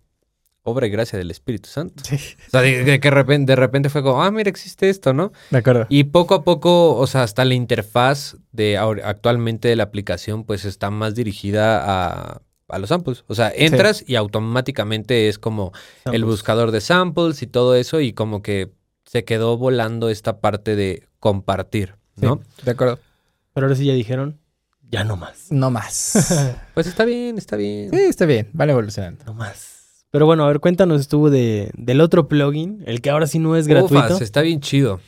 obra 0.63 0.87
y 0.87 0.89
gracia 0.89 1.17
del 1.19 1.29
Espíritu 1.29 1.69
Santo. 1.69 2.03
O 2.03 2.49
sea, 2.49 2.61
de, 2.61 2.83
de 2.83 2.99
que 2.99 3.11
repente, 3.11 3.51
de 3.51 3.55
repente 3.55 3.89
fue 3.89 4.01
como, 4.01 4.23
ah, 4.23 4.31
mira, 4.31 4.49
existe 4.49 4.89
esto, 4.89 5.13
¿no? 5.13 5.31
De 5.51 5.59
acuerdo. 5.59 5.85
Y 5.89 6.05
poco 6.05 6.33
a 6.33 6.43
poco, 6.43 6.95
o 6.95 7.07
sea, 7.07 7.21
hasta 7.21 7.45
la 7.45 7.53
interfaz 7.53 8.37
de 8.51 8.77
actualmente 8.77 9.67
de 9.67 9.75
la 9.75 9.83
aplicación, 9.83 10.43
pues 10.43 10.65
está 10.65 10.89
más 10.89 11.13
dirigida 11.13 11.83
a, 11.85 12.41
a 12.67 12.79
los 12.79 12.89
samples. 12.89 13.23
O 13.27 13.35
sea, 13.35 13.51
entras 13.55 14.03
y 14.07 14.15
automáticamente 14.15 15.27
es 15.27 15.39
como 15.39 15.71
el 16.11 16.25
buscador 16.25 16.71
de 16.71 16.81
samples 16.81 17.41
y 17.41 17.47
todo 17.47 17.75
eso, 17.75 18.01
y 18.01 18.13
como 18.13 18.41
que 18.41 18.71
se 19.05 19.23
quedó 19.23 19.57
volando 19.57 20.09
esta 20.09 20.39
parte 20.39 20.75
de 20.75 21.07
compartir, 21.19 21.95
¿no? 22.15 22.41
De 22.63 22.71
acuerdo. 22.71 22.99
Pero 23.53 23.67
ahora 23.67 23.75
sí 23.75 23.85
ya 23.85 23.93
dijeron, 23.93 24.39
ya 24.89 25.03
no 25.03 25.17
más. 25.17 25.51
No 25.51 25.71
más. 25.71 26.55
Pues 26.73 26.87
está 26.87 27.05
bien, 27.05 27.37
está 27.37 27.55
bien. 27.55 27.89
sí, 27.89 27.97
está 27.97 28.25
bien, 28.25 28.49
van 28.53 28.69
evolucionando. 28.69 29.23
No 29.25 29.33
más. 29.33 30.05
Pero 30.11 30.25
bueno, 30.25 30.43
a 30.43 30.47
ver, 30.47 30.59
cuéntanos 30.59 31.01
estuvo 31.01 31.29
de, 31.29 31.71
del 31.77 32.01
otro 32.01 32.27
plugin, 32.27 32.83
el 32.85 33.01
que 33.01 33.09
ahora 33.09 33.27
sí 33.27 33.39
no 33.39 33.55
es 33.55 33.67
gratuito. 33.67 34.05
Ufas, 34.05 34.21
está 34.21 34.41
bien 34.41 34.59
chido. 34.59 34.99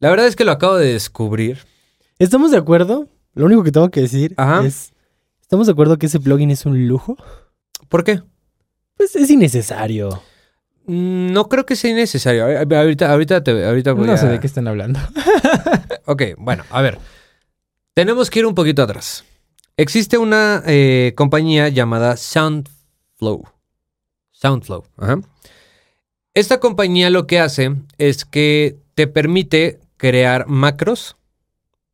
La 0.00 0.10
verdad 0.10 0.26
es 0.26 0.36
que 0.36 0.44
lo 0.44 0.52
acabo 0.52 0.76
de 0.76 0.92
descubrir. 0.92 1.58
¿Estamos 2.18 2.50
de 2.50 2.56
acuerdo? 2.56 3.08
Lo 3.34 3.46
único 3.46 3.62
que 3.64 3.72
tengo 3.72 3.88
que 3.90 4.00
decir 4.00 4.34
Ajá. 4.36 4.64
es, 4.64 4.92
¿estamos 5.48 5.66
de 5.66 5.72
acuerdo 5.72 5.96
que 5.96 6.04
ese 6.04 6.20
plugin 6.20 6.50
es 6.50 6.66
un 6.66 6.86
lujo? 6.86 7.16
¿Por 7.88 8.04
qué? 8.04 8.20
Pues 8.98 9.16
es 9.16 9.30
innecesario. 9.30 10.22
Mm, 10.84 11.32
No 11.32 11.48
creo 11.48 11.64
que 11.64 11.74
sea 11.74 11.90
innecesario. 11.90 12.44
Ahorita, 12.44 13.10
ahorita, 13.10 13.42
te, 13.42 13.64
ahorita 13.64 13.94
voy 13.94 14.06
No 14.06 14.18
sé 14.18 14.26
de 14.28 14.40
qué 14.40 14.46
están 14.46 14.68
hablando. 14.68 15.00
Ok, 16.04 16.22
bueno, 16.38 16.64
a 16.70 16.80
ver. 16.80 16.98
Tenemos 17.92 18.30
que 18.30 18.38
ir 18.38 18.46
un 18.46 18.54
poquito 18.54 18.82
atrás. 18.82 19.24
Existe 19.76 20.16
una 20.16 20.62
eh, 20.66 21.12
compañía 21.16 21.68
llamada 21.68 22.16
Soundflow. 22.16 23.44
Soundflow. 24.32 24.84
ajá. 24.96 25.20
Esta 26.32 26.60
compañía 26.60 27.10
lo 27.10 27.26
que 27.26 27.40
hace 27.40 27.74
es 27.98 28.24
que 28.24 28.78
te 28.94 29.06
permite 29.06 29.80
crear 29.98 30.46
macros 30.46 31.16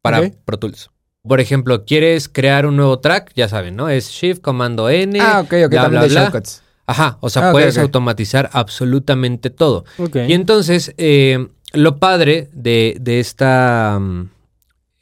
para. 0.00 0.30
Pro 0.44 0.58
Tools. 0.60 0.90
Por 1.26 1.40
ejemplo, 1.40 1.84
quieres 1.84 2.28
crear 2.28 2.66
un 2.66 2.76
nuevo 2.76 2.98
track, 2.98 3.32
ya 3.34 3.48
saben, 3.48 3.76
¿no? 3.76 3.88
Es 3.88 4.10
Shift, 4.10 4.42
Comando 4.42 4.90
N. 4.90 5.18
ah, 5.20 5.40
ok, 5.40 5.52
ok, 5.64 5.70
bla, 5.70 5.82
también 5.82 5.90
bla, 5.90 6.02
de 6.02 6.08
bla. 6.08 6.20
shortcuts. 6.24 6.62
Ajá, 6.86 7.16
o 7.20 7.30
sea, 7.30 7.48
Ah, 7.48 7.52
puedes 7.52 7.78
automatizar 7.78 8.50
absolutamente 8.52 9.48
todo. 9.48 9.84
Ok. 9.98 10.16
Y 10.28 10.34
entonces, 10.34 10.92
eh, 10.98 11.48
lo 11.72 11.96
padre 11.98 12.50
de, 12.52 12.98
de 13.00 13.20
esta. 13.20 13.98
mm, 13.98 14.28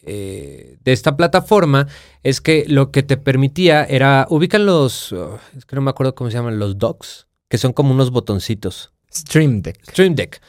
eh, 0.04 0.76
de 0.84 0.92
esta 0.92 1.16
plataforma 1.16 1.86
es 2.22 2.40
que 2.40 2.64
lo 2.68 2.90
que 2.92 3.02
te 3.02 3.16
permitía 3.16 3.84
era. 3.84 4.26
Ubican 4.30 4.64
los. 4.64 5.12
oh, 5.12 5.38
es 5.56 5.64
que 5.64 5.74
no 5.76 5.82
me 5.82 5.90
acuerdo 5.90 6.14
cómo 6.14 6.30
se 6.30 6.36
llaman, 6.36 6.58
los 6.58 6.78
docks, 6.78 7.26
que 7.48 7.58
son 7.58 7.72
como 7.72 7.92
unos 7.92 8.10
botoncitos. 8.12 8.92
Stream 9.12 9.60
Deck. 9.62 9.78
Stream 9.90 10.14
Deck. 10.14 10.40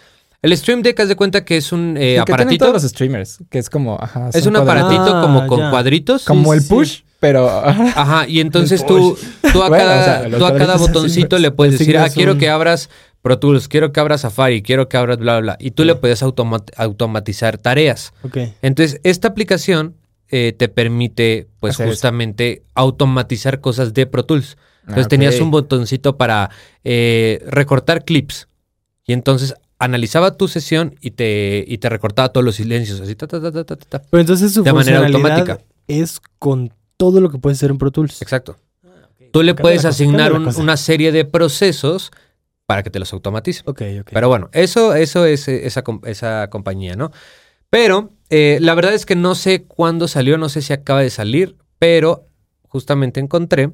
El 0.44 0.56
Stream 0.56 0.82
Deck, 0.84 1.00
haz 1.00 1.08
de 1.08 1.16
cuenta 1.16 1.44
que 1.46 1.58
es 1.58 1.72
un 1.72 1.96
eh, 1.98 2.16
que 2.16 2.20
aparatito. 2.20 2.66
todos 2.66 2.84
los 2.84 2.92
streamers, 2.92 3.40
que 3.50 3.58
es 3.58 3.70
como, 3.70 3.98
ajá, 4.00 4.30
Es 4.34 4.46
un 4.46 4.54
cuadrados. 4.54 4.84
aparatito 4.94 5.18
Ah, 5.18 5.22
como 5.22 5.48
con 5.48 5.60
ya. 5.60 5.70
cuadritos. 5.72 6.26
como 6.26 6.52
Sí, 6.52 6.58
el 6.58 6.62
sí. 6.64 6.70
push, 6.70 7.00
pero 7.20 7.50
ajá, 7.50 8.28
y 8.28 8.40
entonces 8.42 8.86
tú, 8.86 9.18
tú 9.54 9.64
a 9.64 9.70
Bueno, 9.70 9.86
cada, 9.86 10.02
o 10.02 10.04
sea, 10.04 10.28
los 10.30 10.40
tú 10.40 10.46
a 10.46 10.50
cada 10.50 10.66
cuadritos 10.66 10.82
botoncito 10.94 11.40
le 11.40 11.52
puedes 11.52 11.80
decir, 11.80 11.98
ah, 11.98 12.10
quiero 12.14 12.38
que 12.38 12.50
abras 12.50 12.90
Pro 13.22 13.40
Tools, 13.40 13.70
quiero 13.70 13.94
que 13.94 14.02
abras 14.02 14.22
Safari, 14.22 14.62
quiero 14.62 14.90
que 14.90 14.98
abras 14.98 15.18
bla, 15.18 15.40
bla, 15.40 15.54
bla. 15.56 15.58
Y 15.66 15.72
tú 15.72 15.86
le 15.86 15.96
puedes 15.96 16.22
automa- 16.22 16.64
automatizar 16.76 17.58
tareas. 17.58 18.12
Ok. 18.24 18.38
Entonces, 18.62 19.00
esta 19.04 19.30
aplicación 19.30 19.96
eh, 20.30 20.54
te 20.58 20.68
permite, 20.68 21.48
pues, 21.62 21.76
Hacer 21.76 21.86
eso. 21.86 21.94
justamente 21.94 22.64
automatizar 22.76 23.62
cosas 23.62 23.94
de 23.94 24.08
Pro 24.08 24.26
Tools. 24.26 24.58
Entonces, 24.82 25.06
Ah, 25.06 25.08
tenías 25.08 25.40
un 25.40 25.52
botoncito 25.52 26.18
para 26.18 26.50
eh, 26.84 27.42
recortar 27.48 28.04
clips. 28.04 28.50
Y 29.06 29.14
entonces, 29.14 29.54
analizaba 29.80 30.38
tu 30.38 30.48
sesión 30.48 30.96
y 31.02 31.12
te, 31.12 31.64
y 31.68 31.78
te 31.80 31.90
recortaba 31.90 32.30
todos 32.30 32.44
los 32.46 32.56
silencios, 32.56 33.00
así, 33.02 33.16
ta, 33.16 33.28
ta, 33.28 33.42
ta, 33.42 33.52
ta, 33.52 33.64
ta, 33.66 33.76
ta. 33.76 34.02
Pero 34.10 34.22
entonces 34.22 34.54
su 34.54 34.64
De 34.64 34.72
manera 34.74 35.06
automática. 35.06 35.60
es 35.88 36.20
con 36.40 36.72
todo 36.98 37.20
lo 37.22 37.30
que 37.30 37.38
puede 37.38 37.56
ser 37.56 37.70
en 37.72 37.78
Pro 37.78 37.92
Tools. 37.92 38.22
Exacto. 38.22 38.56
Tú 39.32 39.42
le 39.44 39.56
puedes 39.56 39.80
cosa, 39.80 39.90
asignar 39.90 40.32
un- 40.34 40.48
una 40.58 40.78
serie 40.78 41.12
de 41.12 41.26
procesos 41.26 42.12
para 42.66 42.84
que 42.84 42.90
te 42.92 43.00
los 43.00 43.12
automatice. 43.14 43.62
Ok, 43.66 43.82
ok. 44.02 44.10
Pero 44.14 44.30
bueno, 44.30 44.50
eso, 44.54 44.94
eso 44.96 45.26
es 45.26 45.48
eh, 45.48 45.66
esa, 45.66 45.84
esa 46.06 46.50
compañía, 46.50 46.96
¿no? 46.96 47.12
Pero 47.70 48.12
eh, 48.30 48.60
la 48.62 48.76
verdad 48.76 48.94
es 48.94 49.06
que 49.06 49.16
no 49.16 49.34
sé 49.36 49.64
cuándo 49.64 50.08
salió, 50.08 50.38
no 50.38 50.48
sé 50.50 50.62
si 50.62 50.72
acaba 50.72 51.02
de 51.02 51.10
salir, 51.10 51.58
pero 51.80 52.28
justamente 52.70 53.20
encontré 53.20 53.72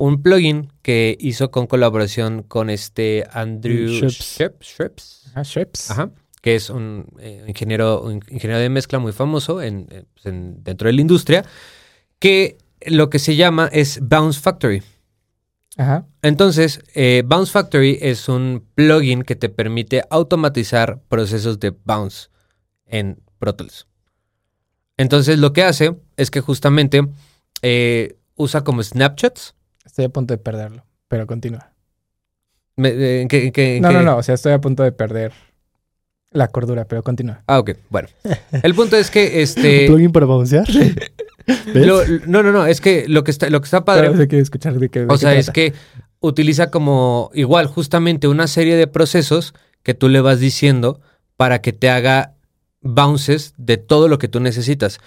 un 0.00 0.22
plugin 0.22 0.72
que 0.82 1.16
hizo 1.20 1.50
con 1.50 1.66
colaboración 1.66 2.42
con 2.42 2.70
este 2.70 3.26
Andrew 3.32 3.86
Ah, 5.34 5.42
Shreps. 5.42 5.90
ajá, 5.90 6.10
que 6.40 6.54
es 6.54 6.70
un 6.70 7.06
eh, 7.18 7.44
ingeniero, 7.46 8.00
un 8.02 8.14
ingeniero 8.30 8.58
de 8.58 8.70
mezcla 8.70 8.98
muy 8.98 9.12
famoso 9.12 9.60
en, 9.60 9.86
eh, 9.90 10.04
pues, 10.14 10.24
en- 10.26 10.64
dentro 10.64 10.86
de 10.88 10.94
la 10.94 11.00
industria, 11.02 11.44
que 12.18 12.56
lo 12.86 13.10
que 13.10 13.18
se 13.18 13.36
llama 13.36 13.68
es 13.72 14.00
Bounce 14.02 14.40
Factory. 14.40 14.82
Ajá. 15.76 16.06
Entonces, 16.22 16.80
eh, 16.94 17.22
Bounce 17.26 17.52
Factory 17.52 17.98
es 18.00 18.28
un 18.28 18.66
plugin 18.74 19.22
que 19.22 19.36
te 19.36 19.48
permite 19.50 20.02
automatizar 20.10 21.00
procesos 21.08 21.60
de 21.60 21.70
bounce 21.84 22.28
en 22.86 23.20
Pro 23.38 23.54
Tools. 23.54 23.86
Entonces, 24.96 25.38
lo 25.38 25.52
que 25.52 25.62
hace 25.62 25.96
es 26.16 26.30
que 26.30 26.40
justamente 26.40 27.06
eh, 27.62 28.16
usa 28.36 28.64
como 28.64 28.82
snapshots. 28.82 29.54
Estoy 29.84 30.04
a 30.04 30.08
punto 30.08 30.34
de 30.34 30.38
perderlo, 30.38 30.84
pero 31.08 31.26
continúa. 31.26 31.72
Me- 32.76 32.90
eh, 32.90 33.22
¿en 33.22 33.28
qué- 33.28 33.46
en 33.46 33.52
qué- 33.52 33.76
en 33.76 33.82
No, 33.82 33.88
qué- 33.88 33.94
no, 33.94 34.02
no. 34.02 34.16
O 34.16 34.22
sea, 34.22 34.34
estoy 34.34 34.52
a 34.52 34.60
punto 34.60 34.82
de 34.82 34.92
perder 34.92 35.32
la 36.30 36.48
cordura, 36.48 36.84
pero 36.86 37.02
continúa. 37.02 37.42
Ah, 37.46 37.58
ok. 37.58 37.72
Bueno. 37.90 38.08
El 38.62 38.74
punto 38.74 38.96
es 38.96 39.10
que 39.10 39.42
este. 39.42 39.80
¿Un 39.82 39.86
plugin 39.94 40.12
para 40.12 40.26
bouncear? 40.26 40.66
No, 41.74 42.42
no, 42.44 42.52
no. 42.52 42.66
Es 42.66 42.80
que 42.80 43.06
lo 43.08 43.24
que 43.24 43.32
está, 43.32 43.50
lo 43.50 43.60
que 43.60 43.64
está 43.64 43.84
padre. 43.84 44.16
Se 44.16 44.28
quiere 44.28 44.42
escuchar 44.42 44.78
de 44.78 44.88
qué. 44.88 45.00
de 45.00 45.06
O 45.06 45.08
qué 45.10 45.18
sea, 45.18 45.34
es 45.34 45.50
que 45.50 45.72
utiliza 46.20 46.70
como 46.70 47.30
igual 47.34 47.66
justamente 47.66 48.28
una 48.28 48.46
serie 48.46 48.76
de 48.76 48.86
procesos 48.86 49.52
que 49.82 49.94
tú 49.94 50.08
le 50.08 50.20
vas 50.20 50.38
diciendo 50.38 51.00
para 51.36 51.60
que 51.60 51.72
te 51.72 51.90
haga 51.90 52.34
bounces 52.82 53.54
de 53.56 53.78
todo 53.78 54.06
lo 54.06 54.18
que 54.18 54.28
tú 54.28 54.38
necesitas. 54.38 55.00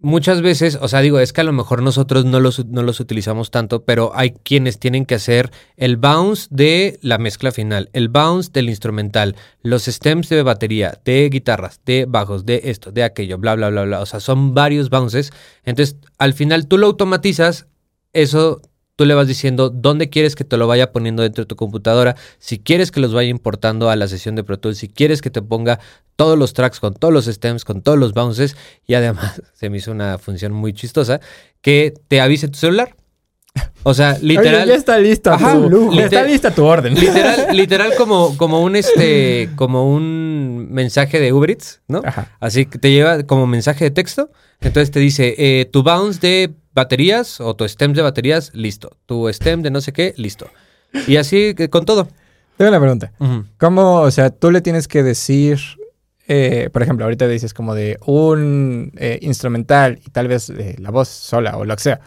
Muchas 0.00 0.42
veces, 0.42 0.78
o 0.80 0.86
sea, 0.86 1.00
digo, 1.00 1.18
es 1.18 1.32
que 1.32 1.40
a 1.40 1.44
lo 1.44 1.52
mejor 1.52 1.82
nosotros 1.82 2.24
no 2.24 2.38
los, 2.38 2.64
no 2.66 2.84
los 2.84 3.00
utilizamos 3.00 3.50
tanto, 3.50 3.82
pero 3.84 4.12
hay 4.14 4.30
quienes 4.30 4.78
tienen 4.78 5.04
que 5.04 5.16
hacer 5.16 5.50
el 5.76 5.96
bounce 5.96 6.46
de 6.50 7.00
la 7.02 7.18
mezcla 7.18 7.50
final, 7.50 7.90
el 7.92 8.08
bounce 8.08 8.50
del 8.52 8.68
instrumental, 8.68 9.34
los 9.60 9.86
stems 9.86 10.28
de 10.28 10.44
batería, 10.44 11.00
de 11.04 11.28
guitarras, 11.28 11.80
de 11.84 12.06
bajos, 12.08 12.46
de 12.46 12.60
esto, 12.66 12.92
de 12.92 13.02
aquello, 13.02 13.38
bla, 13.38 13.56
bla, 13.56 13.70
bla, 13.70 13.82
bla. 13.82 14.00
O 14.00 14.06
sea, 14.06 14.20
son 14.20 14.54
varios 14.54 14.88
bounces. 14.88 15.32
Entonces, 15.64 15.96
al 16.18 16.32
final 16.32 16.68
tú 16.68 16.78
lo 16.78 16.86
automatizas, 16.86 17.66
eso 18.12 18.62
tú 18.98 19.06
le 19.06 19.14
vas 19.14 19.28
diciendo 19.28 19.70
dónde 19.70 20.10
quieres 20.10 20.34
que 20.34 20.42
te 20.42 20.56
lo 20.56 20.66
vaya 20.66 20.90
poniendo 20.90 21.22
dentro 21.22 21.44
de 21.44 21.46
tu 21.46 21.54
computadora, 21.54 22.16
si 22.40 22.58
quieres 22.58 22.90
que 22.90 22.98
los 22.98 23.14
vaya 23.14 23.30
importando 23.30 23.90
a 23.90 23.94
la 23.94 24.08
sesión 24.08 24.34
de 24.34 24.42
Pro 24.42 24.58
Tools, 24.58 24.76
si 24.76 24.88
quieres 24.88 25.22
que 25.22 25.30
te 25.30 25.40
ponga 25.40 25.78
todos 26.16 26.36
los 26.36 26.52
tracks 26.52 26.80
con 26.80 26.94
todos 26.94 27.14
los 27.14 27.26
stems, 27.26 27.64
con 27.64 27.80
todos 27.80 27.96
los 27.96 28.12
bounces, 28.12 28.56
y 28.88 28.94
además 28.94 29.40
se 29.54 29.70
me 29.70 29.76
hizo 29.76 29.92
una 29.92 30.18
función 30.18 30.50
muy 30.52 30.72
chistosa, 30.72 31.20
que 31.60 31.94
te 32.08 32.20
avise 32.20 32.48
tu 32.48 32.58
celular. 32.58 32.96
O 33.84 33.94
sea, 33.94 34.14
Oye, 34.14 34.26
literal... 34.26 34.66
ya 34.66 34.74
está 34.74 34.98
lista 34.98 35.34
Ajá, 35.34 35.52
tu, 35.54 35.92
ya 35.94 36.06
está 36.06 36.24
lista 36.24 36.50
tu 36.50 36.64
orden. 36.64 36.94
Literal, 36.94 37.46
literal 37.56 37.92
como, 37.96 38.36
como 38.36 38.62
un 38.62 38.74
este, 38.74 39.48
como 39.54 39.88
un 39.88 40.72
mensaje 40.72 41.20
de 41.20 41.32
Uber 41.32 41.50
Eats, 41.50 41.82
¿no? 41.86 42.02
Ajá. 42.04 42.36
Así 42.40 42.66
que 42.66 42.78
te 42.78 42.90
lleva 42.90 43.22
como 43.22 43.46
mensaje 43.46 43.84
de 43.84 43.90
texto. 43.92 44.32
Entonces 44.60 44.90
te 44.90 44.98
dice, 44.98 45.36
eh, 45.38 45.66
tu 45.66 45.84
bounce 45.84 46.18
de 46.20 46.54
baterías 46.78 47.40
o 47.40 47.54
tu 47.54 47.64
stem 47.68 47.92
de 47.92 48.02
baterías, 48.02 48.54
listo. 48.54 48.96
Tu 49.06 49.28
stem 49.28 49.62
de 49.62 49.70
no 49.70 49.80
sé 49.80 49.92
qué, 49.92 50.14
listo. 50.16 50.48
Y 51.06 51.16
así 51.16 51.54
con 51.70 51.84
todo. 51.84 52.08
Tengo 52.56 52.70
una 52.70 52.80
pregunta. 52.80 53.12
¿Cómo, 53.58 54.00
o 54.00 54.10
sea, 54.10 54.30
tú 54.30 54.50
le 54.50 54.60
tienes 54.60 54.88
que 54.88 55.02
decir, 55.02 55.60
eh, 56.26 56.70
por 56.72 56.82
ejemplo, 56.82 57.04
ahorita 57.04 57.28
dices 57.28 57.52
como 57.52 57.74
de 57.74 57.98
un 58.06 58.92
eh, 58.96 59.18
instrumental 59.22 60.00
y 60.04 60.10
tal 60.10 60.28
vez 60.28 60.50
eh, 60.50 60.76
la 60.78 60.90
voz 60.90 61.08
sola 61.08 61.56
o 61.56 61.64
lo 61.64 61.76
que 61.76 61.82
sea. 61.82 62.00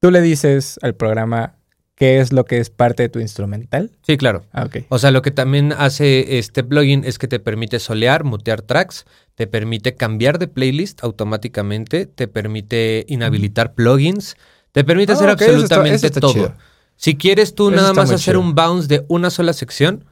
Tú 0.00 0.10
le 0.10 0.20
dices 0.20 0.78
al 0.82 0.94
programa 0.94 1.55
qué 1.96 2.20
es 2.20 2.32
lo 2.32 2.44
que 2.44 2.58
es 2.58 2.70
parte 2.70 3.02
de 3.02 3.08
tu 3.08 3.18
instrumental. 3.18 3.90
Sí, 4.02 4.16
claro. 4.16 4.44
Ah, 4.52 4.64
ok. 4.66 4.84
O 4.90 4.98
sea, 4.98 5.10
lo 5.10 5.22
que 5.22 5.30
también 5.32 5.72
hace 5.72 6.38
este 6.38 6.62
plugin 6.62 7.04
es 7.04 7.18
que 7.18 7.26
te 7.26 7.40
permite 7.40 7.78
solear, 7.80 8.22
mutear 8.22 8.62
tracks, 8.62 9.06
te 9.34 9.46
permite 9.48 9.94
cambiar 9.96 10.38
de 10.38 10.46
playlist 10.46 11.02
automáticamente, 11.02 12.06
te 12.06 12.28
permite 12.28 13.04
inhabilitar 13.08 13.74
plugins, 13.74 14.36
te 14.72 14.84
permite 14.84 15.12
Ah, 15.12 15.14
hacer 15.16 15.30
ok, 15.30 15.40
eso 15.40 15.50
está- 15.52 15.56
absolutamente 15.76 15.96
eso 15.96 16.06
está 16.06 16.20
todo. 16.20 16.32
chido. 16.34 16.54
Si 16.96 17.16
quieres 17.16 17.54
tú 17.54 17.68
Eso 17.68 17.76
nada 17.76 17.92
más 17.94 18.10
hacer 18.10 18.34
chido. 18.34 18.40
un 18.40 18.54
bounce 18.54 18.88
de 18.88 19.04
una 19.08 19.30
sola 19.30 19.52
sección, 19.52 20.04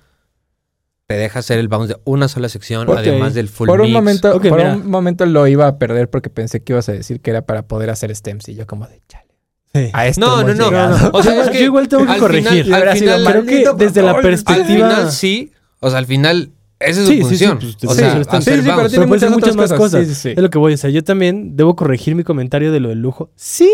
te 1.07 1.15
deja 1.15 1.39
hacer 1.41 1.59
el 1.59 1.69
bounce 1.69 1.95
de 1.95 2.01
una 2.05 2.29
sola 2.29 2.49
sección, 2.49 2.89
además 2.91 3.35
del 3.35 3.49
full 3.51 3.67
Por 3.69 3.83
un 3.83 3.93
momento, 3.93 4.33
por 4.41 4.43
mira. 4.57 4.75
un 4.75 4.89
momento 4.91 5.27
lo 5.27 5.47
iba 5.47 5.67
a 5.67 5.79
perder 5.79 6.09
porque 6.09 6.31
pensé 6.31 6.63
que 6.63 6.73
ibas 6.73 6.89
a 6.89 6.93
decir 6.93 7.21
que 7.21 7.31
era 7.31 7.43
para 7.43 7.67
poder 7.67 7.91
hacer 7.91 8.15
stems 8.17 8.49
y 8.49 8.55
yo 8.55 8.67
como 8.67 8.87
de 8.87 9.03
chale. 9.07 9.34
Sí. 9.75 9.91
A 9.93 10.07
esto 10.07 10.21
No, 10.21 10.37
no, 10.37 10.43
hemos 10.43 10.57
no, 10.57 10.65
llegado. 10.67 10.97
no, 10.99 11.03
no. 11.05 11.11
O 11.19 11.23
sea, 11.23 11.43
es 11.51 11.53
Yo 11.59 11.65
igual 11.65 11.89
tengo 11.89 12.07
que 12.07 12.19
corregir. 12.19 12.65
final- 12.65 12.89
al 12.89 12.97
sido 12.99 13.17
final- 13.19 13.45
Creo 13.45 13.77
que 13.77 13.85
desde 13.85 14.03
la 14.03 14.13
control. 14.13 14.17
Al 14.17 14.23
perspectiva... 14.23 14.67
final 14.91 15.11
sí, 15.13 15.53
o 15.81 15.91
sea, 15.91 15.99
al 15.99 16.07
final 16.07 16.53
ese 16.79 17.03
es 17.03 17.09
Sí, 17.09 17.23
su 17.23 17.29
sí, 17.31 17.37
sí, 17.37 17.45
función. 17.47 17.59
pues, 17.59 17.77
o 17.91 17.95
sí, 17.95 17.99
sea, 18.01 18.13
sí, 18.15 18.41
sí, 18.43 18.63
sí, 18.63 18.71
pero 18.77 18.89
tiene 18.89 19.07
muchas 19.07 19.31
muchas 19.31 19.57
más 19.57 19.71
cosas. 19.73 19.79
cosas. 19.79 20.07
Sí, 20.07 20.15
sí, 20.15 20.21
sí. 20.21 20.29
Es 20.37 20.39
lo 20.43 20.51
que 20.51 20.59
voy 20.59 20.73
a 20.73 20.75
decir. 20.75 20.91
Yo 20.91 21.03
también 21.03 21.57
debo 21.57 21.75
corregir 21.77 22.15
mi 22.15 22.23
comentario 22.25 22.71
de 22.73 22.81
lo 22.81 22.89
del 22.91 23.01
lujo. 23.01 23.31
Sí 23.37 23.71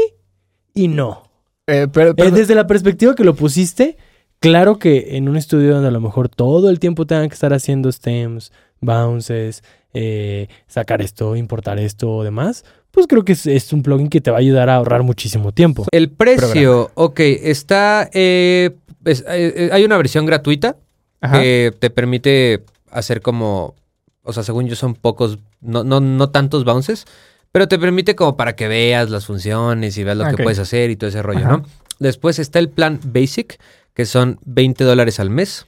y 0.74 0.88
no. 0.88 1.24
Eh, 1.66 1.86
pero, 1.92 2.10
Eh, 2.10 2.14
pero- 2.16 2.30
desde 2.30 2.54
la 2.54 2.66
perspectiva 2.66 3.14
que 3.14 3.24
lo 3.24 3.34
pusiste, 3.34 3.96
claro 4.38 4.78
que 4.78 5.16
en 5.16 5.28
un 5.28 5.36
estudio 5.36 5.74
donde 5.74 5.88
a 5.88 5.92
lo 5.92 6.00
mejor 6.00 6.28
todo 6.28 6.70
el 6.70 6.78
tiempo 6.78 7.06
tengan 7.06 7.28
que 7.28 7.34
estar 7.34 7.52
haciendo 7.52 7.90
stems, 7.92 8.52
bounces, 8.80 9.62
eh, 9.92 10.48
sacar 10.66 11.02
esto, 11.02 11.36
importar 11.36 11.78
esto 11.78 12.10
o 12.10 12.24
demás, 12.24 12.64
pues 12.90 13.06
creo 13.06 13.24
que 13.24 13.32
es, 13.32 13.46
es 13.46 13.72
un 13.72 13.82
plugin 13.82 14.08
que 14.08 14.20
te 14.20 14.30
va 14.30 14.38
a 14.38 14.40
ayudar 14.40 14.68
a 14.68 14.76
ahorrar 14.76 15.02
muchísimo 15.02 15.52
tiempo. 15.52 15.86
El 15.92 16.10
precio, 16.10 16.90
ok, 16.94 17.20
está. 17.20 18.08
eh, 18.12 18.70
es- 19.04 19.20
eh, 19.28 19.52
eh, 19.56 19.70
hay 19.72 19.84
una 19.84 19.96
versión 19.96 20.26
gratuita 20.26 20.76
Ajá. 21.20 21.40
que 21.40 21.72
te 21.78 21.90
permite 21.90 22.64
hacer 22.90 23.20
como. 23.22 23.74
O 24.22 24.32
sea, 24.32 24.42
según 24.42 24.66
yo, 24.66 24.76
son 24.76 24.94
pocos, 24.94 25.38
no, 25.60 25.82
no, 25.84 26.00
no 26.00 26.30
tantos 26.30 26.64
bounces, 26.64 27.06
pero 27.52 27.68
te 27.68 27.78
permite 27.78 28.14
como 28.14 28.36
para 28.36 28.54
que 28.54 28.68
veas 28.68 29.08
las 29.10 29.26
funciones 29.26 29.96
y 29.96 30.04
veas 30.04 30.16
lo 30.18 30.24
que 30.34 30.42
puedes 30.42 30.58
hacer 30.58 30.90
y 30.90 30.96
todo 30.96 31.08
ese 31.08 31.22
rollo, 31.22 31.40
Ajá. 31.40 31.56
¿no? 31.58 31.64
Después 31.98 32.38
está 32.38 32.58
el 32.58 32.68
plan 32.68 33.00
Basic, 33.04 33.58
que 33.94 34.04
son 34.06 34.38
20 34.44 34.84
dólares 34.84 35.20
al 35.20 35.30
mes. 35.30 35.66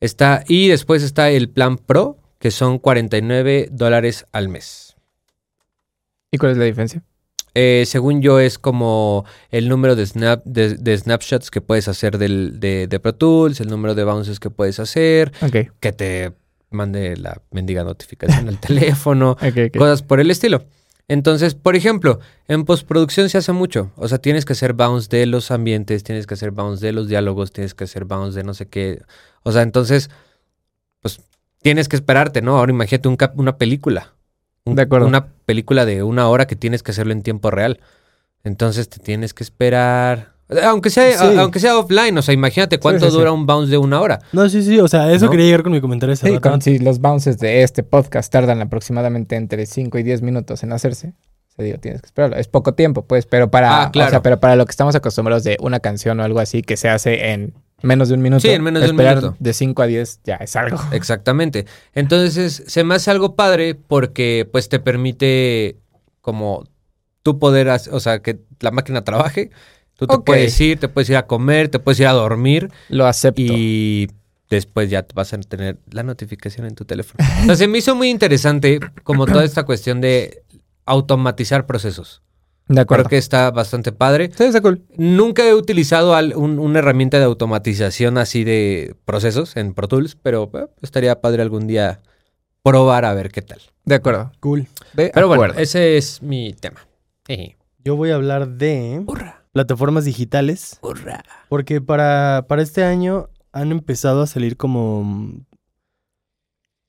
Está, 0.00 0.44
y 0.48 0.68
después 0.68 1.02
está 1.02 1.30
el 1.30 1.48
plan 1.48 1.76
Pro, 1.78 2.16
que 2.38 2.50
son 2.50 2.78
49 2.78 3.68
dólares 3.70 4.26
al 4.32 4.48
mes. 4.48 4.91
¿Y 6.32 6.38
cuál 6.38 6.52
es 6.52 6.58
la 6.58 6.64
diferencia? 6.64 7.02
Eh, 7.54 7.84
según 7.86 8.22
yo, 8.22 8.40
es 8.40 8.58
como 8.58 9.26
el 9.50 9.68
número 9.68 9.94
de, 9.94 10.06
snap, 10.06 10.42
de, 10.46 10.74
de 10.76 10.96
snapshots 10.96 11.50
que 11.50 11.60
puedes 11.60 11.86
hacer 11.86 12.16
del, 12.16 12.58
de, 12.58 12.86
de 12.86 12.98
Pro 13.00 13.14
Tools, 13.14 13.60
el 13.60 13.68
número 13.68 13.94
de 13.94 14.04
bounces 14.04 14.40
que 14.40 14.48
puedes 14.48 14.80
hacer, 14.80 15.32
que 15.80 15.92
te 15.92 16.32
mande 16.70 17.16
la 17.18 17.42
mendiga 17.50 17.84
notificación 17.84 18.48
al 18.48 18.58
teléfono, 18.60 19.36
cosas 19.78 20.02
por 20.02 20.18
el 20.20 20.30
estilo. 20.30 20.64
Entonces, 21.08 21.54
por 21.54 21.76
ejemplo, 21.76 22.20
en 22.48 22.64
postproducción 22.64 23.28
se 23.28 23.36
hace 23.36 23.52
mucho. 23.52 23.92
O 23.96 24.08
sea, 24.08 24.16
tienes 24.16 24.46
que 24.46 24.54
hacer 24.54 24.72
bounce 24.72 25.14
de 25.14 25.26
los 25.26 25.50
ambientes, 25.50 26.04
tienes 26.04 26.26
que 26.26 26.32
hacer 26.34 26.52
bounce 26.52 26.86
de 26.86 26.92
los 26.92 27.08
diálogos, 27.08 27.52
tienes 27.52 27.74
que 27.74 27.84
hacer 27.84 28.06
bounce 28.06 28.38
de 28.38 28.44
no 28.44 28.54
sé 28.54 28.66
qué. 28.68 29.02
O 29.42 29.52
sea, 29.52 29.60
entonces, 29.60 30.08
pues 31.02 31.20
tienes 31.60 31.88
que 31.88 31.96
esperarte, 31.96 32.40
¿no? 32.40 32.56
Ahora 32.56 32.72
imagínate 32.72 33.08
un 33.08 33.16
cap- 33.16 33.38
una 33.38 33.58
película. 33.58 34.14
Un- 34.64 34.76
De 34.76 34.82
acuerdo. 34.82 35.06
Una 35.06 35.26
película 35.46 35.84
de 35.84 36.02
una 36.02 36.28
hora 36.28 36.46
que 36.46 36.56
tienes 36.56 36.82
que 36.82 36.92
hacerlo 36.92 37.12
en 37.12 37.22
tiempo 37.22 37.50
real. 37.50 37.80
Entonces 38.44 38.88
te 38.88 38.98
tienes 38.98 39.34
que 39.34 39.44
esperar. 39.44 40.32
Aunque 40.64 40.90
sea, 40.90 41.16
Sí. 41.16 41.38
aunque 41.38 41.60
sea 41.60 41.78
offline, 41.78 42.16
o 42.18 42.22
sea, 42.22 42.34
imagínate 42.34 42.78
cuánto 42.78 43.06
sí, 43.06 43.12
sí. 43.12 43.16
dura 43.16 43.32
un 43.32 43.46
bounce 43.46 43.70
de 43.70 43.78
una 43.78 44.00
hora. 44.00 44.18
No, 44.32 44.48
sí, 44.50 44.62
sí, 44.62 44.78
o 44.80 44.88
sea, 44.88 45.10
eso 45.10 45.26
¿No? 45.26 45.30
quería 45.30 45.46
llegar 45.46 45.62
con 45.62 45.72
mi 45.72 45.80
comentario 45.80 46.14
rato. 46.14 46.40
con- 46.42 46.60
si 46.60 46.78
los 46.78 46.98
bounces 47.00 47.38
de 47.38 47.62
este 47.62 47.82
podcast 47.82 48.30
tardan 48.30 48.60
aproximadamente 48.60 49.36
entre 49.36 49.64
5 49.64 49.98
y 49.98 50.02
10 50.02 50.20
minutos 50.20 50.62
en 50.62 50.72
hacerse, 50.72 51.14
se 51.56 51.62
digo, 51.62 51.78
tienes 51.78 52.02
que 52.02 52.06
esperarlo. 52.06 52.36
Es 52.36 52.48
poco 52.48 52.74
tiempo, 52.74 53.06
pues, 53.06 53.24
pero 53.24 53.50
para, 53.50 53.84
Ah, 53.84 53.90
claro. 53.92 54.08
o 54.08 54.10
sea, 54.10 54.22
pero 54.22 54.40
para 54.40 54.56
lo 54.56 54.66
que 54.66 54.70
estamos 54.72 54.94
acostumbrados 54.94 55.42
de 55.44 55.56
una 55.60 55.80
canción 55.80 56.20
o 56.20 56.24
algo 56.24 56.38
así 56.40 56.60
que 56.62 56.76
se 56.76 56.90
hace 56.90 57.30
en 57.32 57.54
menos 57.82 58.08
de 58.08 58.14
un 58.14 58.22
minuto, 58.22 58.40
Sí, 58.40 58.48
en 58.50 58.62
menos 58.62 58.82
de 58.82 58.90
un 58.90 58.96
minuto. 58.96 59.36
de 59.38 59.52
5 59.52 59.82
a 59.82 59.86
10 59.86 60.20
ya 60.24 60.36
es 60.36 60.56
algo. 60.56 60.78
Exactamente. 60.92 61.66
Entonces, 61.94 62.62
se 62.66 62.84
me 62.84 62.94
hace 62.94 63.10
algo 63.10 63.34
padre 63.36 63.74
porque 63.74 64.48
pues 64.50 64.68
te 64.68 64.78
permite 64.78 65.76
como 66.20 66.64
tú 67.22 67.38
poder, 67.38 67.68
o 67.68 68.00
sea, 68.00 68.20
que 68.20 68.40
la 68.60 68.70
máquina 68.70 69.02
trabaje. 69.04 69.50
Tú 69.96 70.06
te 70.06 70.18
puedes 70.18 70.60
ir, 70.60 70.80
te 70.80 70.88
puedes 70.88 71.08
ir 71.10 71.16
a 71.16 71.26
comer, 71.26 71.68
te 71.68 71.78
puedes 71.78 72.00
ir 72.00 72.06
a 72.08 72.12
dormir 72.12 72.70
Lo 72.88 73.06
acepto. 73.06 73.40
y 73.40 74.10
después 74.50 74.90
ya 74.90 75.06
vas 75.14 75.32
a 75.32 75.38
tener 75.38 75.78
la 75.90 76.02
notificación 76.02 76.66
en 76.66 76.74
tu 76.74 76.84
teléfono. 76.84 77.24
O 77.42 77.46
sea, 77.46 77.56
se 77.56 77.68
me 77.68 77.78
hizo 77.78 77.94
muy 77.94 78.10
interesante 78.10 78.80
como 79.04 79.26
toda 79.26 79.44
esta 79.44 79.62
cuestión 79.64 80.00
de 80.00 80.42
automatizar 80.86 81.66
procesos. 81.66 82.22
De 82.68 82.80
acuerdo. 82.80 83.04
Creo 83.04 83.10
que 83.10 83.18
está 83.18 83.50
bastante 83.50 83.92
padre. 83.92 84.30
Sí, 84.36 84.44
está 84.44 84.60
cool. 84.60 84.82
Nunca 84.96 85.46
he 85.46 85.54
utilizado 85.54 86.14
al- 86.14 86.34
un- 86.36 86.58
una 86.58 86.78
herramienta 86.78 87.18
de 87.18 87.24
automatización 87.24 88.18
así 88.18 88.44
de 88.44 88.94
procesos 89.04 89.56
en 89.56 89.74
Pro 89.74 89.88
Tools, 89.88 90.16
pero 90.16 90.50
eh, 90.54 90.66
estaría 90.80 91.20
padre 91.20 91.42
algún 91.42 91.66
día 91.66 92.00
probar 92.62 93.04
a 93.04 93.12
ver 93.14 93.30
qué 93.30 93.42
tal. 93.42 93.60
De 93.84 93.96
acuerdo. 93.96 94.30
Cool. 94.40 94.68
De 94.94 95.10
Pero 95.12 95.26
bueno, 95.28 95.54
ese 95.56 95.96
es 95.96 96.22
mi 96.22 96.52
tema. 96.54 96.86
Jeje. 97.26 97.56
Yo 97.84 97.96
voy 97.96 98.10
a 98.10 98.14
hablar 98.14 98.48
de 98.48 99.04
plataformas 99.52 100.04
digitales. 100.04 100.78
Hurra. 100.82 101.24
Porque 101.48 101.80
para, 101.80 102.46
para 102.48 102.62
este 102.62 102.84
año 102.84 103.28
han 103.52 103.72
empezado 103.72 104.22
a 104.22 104.26
salir 104.28 104.56
como 104.56 105.02
mm, 105.02 105.44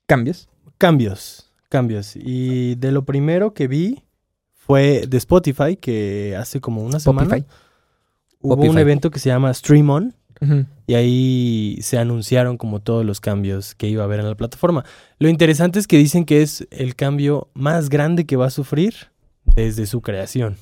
cambios. 0.08 0.48
cambios. 0.78 1.52
Cambios. 1.70 2.16
Y 2.16 2.76
de 2.76 2.92
lo 2.92 3.04
primero 3.06 3.54
que 3.56 3.68
vi 3.68 4.04
fue 4.66 5.06
de 5.08 5.18
Spotify, 5.18 5.76
que 5.76 6.36
hace 6.38 6.62
como 6.62 6.84
una 6.84 7.00
semana 7.00 7.30
Popify. 7.30 7.46
hubo 8.40 8.64
un 8.64 8.78
evento 8.78 9.12
que 9.12 9.20
se 9.20 9.30
llama 9.30 9.54
Stream 9.54 9.90
On. 9.90 10.16
Y 10.88 10.96
ahí 10.96 11.80
se 11.82 11.98
anunciaron 11.98 12.58
como 12.58 12.82
todos 12.82 13.06
los 13.06 13.22
cambios 13.22 13.76
que 13.76 13.88
iba 13.88 14.04
a 14.04 14.06
haber 14.06 14.20
en 14.20 14.28
la 14.28 14.36
plataforma. 14.36 14.84
Lo 15.18 15.30
interesante 15.30 15.80
es 15.80 15.88
que 15.88 15.98
dicen 15.98 16.26
que 16.26 16.42
es 16.42 16.68
el 16.70 16.96
cambio 16.96 17.50
más 17.54 17.88
grande 17.88 18.26
que 18.26 18.36
va 18.36 18.48
a 18.48 18.50
sufrir 18.50 18.94
desde 19.56 19.86
su 19.86 20.02
creación. 20.02 20.58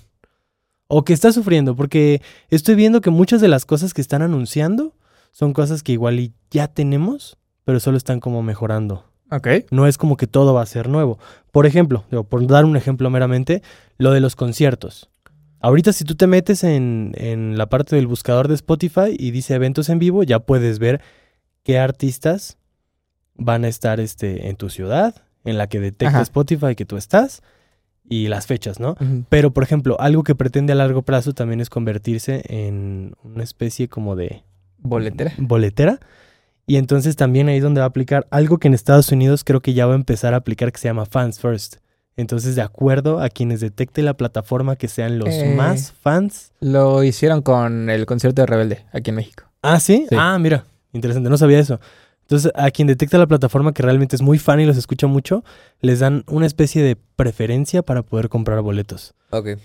O 0.88 1.04
que 1.04 1.14
está 1.14 1.32
sufriendo, 1.32 1.76
porque 1.76 2.22
estoy 2.50 2.76
viendo 2.76 3.02
que 3.02 3.10
muchas 3.10 3.42
de 3.42 3.48
las 3.48 3.66
cosas 3.66 3.96
que 3.96 4.02
están 4.02 4.22
anunciando 4.22 4.94
son 5.32 5.54
cosas 5.54 5.82
que 5.82 5.94
igual 5.94 6.20
y 6.20 6.34
ya 6.52 6.68
tenemos, 6.68 7.38
pero 7.64 7.80
solo 7.80 7.98
están 7.98 8.20
como 8.20 8.44
mejorando. 8.44 9.11
Ok. 9.32 9.48
No 9.72 9.88
es 9.88 9.98
como 9.98 10.18
que 10.18 10.28
todo 10.28 10.54
va 10.54 10.62
a 10.62 10.66
ser 10.66 10.90
nuevo. 10.90 11.18
Por 11.52 11.66
ejemplo, 11.66 12.04
digo, 12.12 12.24
por 12.24 12.46
dar 12.48 12.66
un 12.66 12.78
ejemplo 12.78 13.10
meramente, 13.10 13.62
lo 13.98 14.12
de 14.12 14.20
los 14.20 14.36
conciertos. 14.36 15.10
Ahorita 15.60 15.94
si 15.94 16.04
tú 16.04 16.16
te 16.16 16.28
metes 16.28 16.64
en, 16.64 17.14
en 17.16 17.58
la 17.58 17.68
parte 17.68 17.96
del 17.96 18.08
buscador 18.08 18.48
de 18.48 18.56
Spotify 18.56 19.16
y 19.18 19.32
dice 19.32 19.54
eventos 19.56 19.90
en 19.90 20.00
vivo, 20.00 20.24
ya 20.24 20.40
puedes 20.40 20.80
ver 20.80 21.02
qué 21.64 21.80
artistas 21.80 22.58
van 23.36 23.64
a 23.64 23.68
estar 23.68 24.00
este, 24.00 24.50
en 24.50 24.56
tu 24.56 24.70
ciudad, 24.70 25.16
en 25.46 25.58
la 25.58 25.68
que 25.68 25.80
detecta 25.80 26.10
Ajá. 26.10 26.22
Spotify 26.22 26.76
que 26.76 26.86
tú 26.86 26.98
estás, 26.98 27.42
y 28.12 28.28
las 28.28 28.46
fechas, 28.46 28.80
¿no? 28.80 28.96
Pero, 29.30 29.52
por 29.52 29.64
ejemplo, 29.64 29.96
algo 30.00 30.24
que 30.24 30.36
pretende 30.36 30.74
a 30.74 30.76
largo 30.76 31.04
plazo 31.04 31.34
también 31.34 31.62
es 31.62 31.70
convertirse 31.70 32.44
en 32.50 33.14
una 33.24 33.44
especie 33.44 33.88
como 33.88 34.16
de 34.16 34.44
Boletera. 34.80 35.32
boletera. 35.38 36.00
Y 36.68 36.78
entonces 36.78 37.16
también 37.16 37.50
ahí 37.50 37.60
donde 37.60 37.80
va 37.80 37.86
a 37.86 37.90
aplicar 37.90 38.28
algo 38.32 38.58
que 38.58 38.68
en 38.68 38.74
Estados 38.74 39.12
Unidos 39.12 39.44
creo 39.44 39.62
que 39.62 39.74
ya 39.74 39.86
va 39.86 39.94
a 39.94 39.96
empezar 39.96 40.34
a 40.34 40.38
aplicar 40.38 40.72
que 40.72 40.80
se 40.80 40.88
llama 40.88 41.06
Fans 41.06 41.40
First. 41.40 41.78
Entonces, 42.18 42.56
de 42.56 42.62
acuerdo 42.62 43.22
a 43.22 43.30
quienes 43.30 43.62
detecte 43.62 44.02
la 44.04 44.14
plataforma 44.16 44.76
que 44.76 44.88
sean 44.88 45.18
los 45.18 45.30
Eh. 45.30 45.54
más 45.56 45.94
fans. 45.94 46.52
Lo 46.60 47.04
hicieron 47.04 47.42
con 47.42 47.90
el 47.90 48.06
concierto 48.06 48.42
de 48.42 48.46
Rebelde 48.46 48.86
aquí 48.92 49.10
en 49.12 49.16
México. 49.16 49.46
Ah, 49.62 49.80
¿sí? 49.80 50.06
Sí. 50.10 50.16
Ah, 50.20 50.38
mira, 50.38 50.66
interesante, 50.94 51.30
no 51.30 51.38
sabía 51.38 51.60
eso. 51.60 51.80
Entonces, 52.24 52.52
a 52.56 52.70
quien 52.72 52.88
detecta 52.88 53.18
la 53.18 53.28
plataforma 53.28 53.74
que 53.74 53.82
realmente 53.82 54.16
es 54.16 54.22
muy 54.22 54.38
fan 54.40 54.60
y 54.60 54.66
los 54.66 54.78
escucha 54.78 55.08
mucho, 55.08 55.44
les 55.82 56.00
dan 56.00 56.24
una 56.28 56.46
especie 56.46 56.84
de 56.84 56.96
preferencia 57.16 57.82
para 57.82 58.04
poder 58.04 58.30
comprar 58.30 58.62
boletos. 58.62 59.14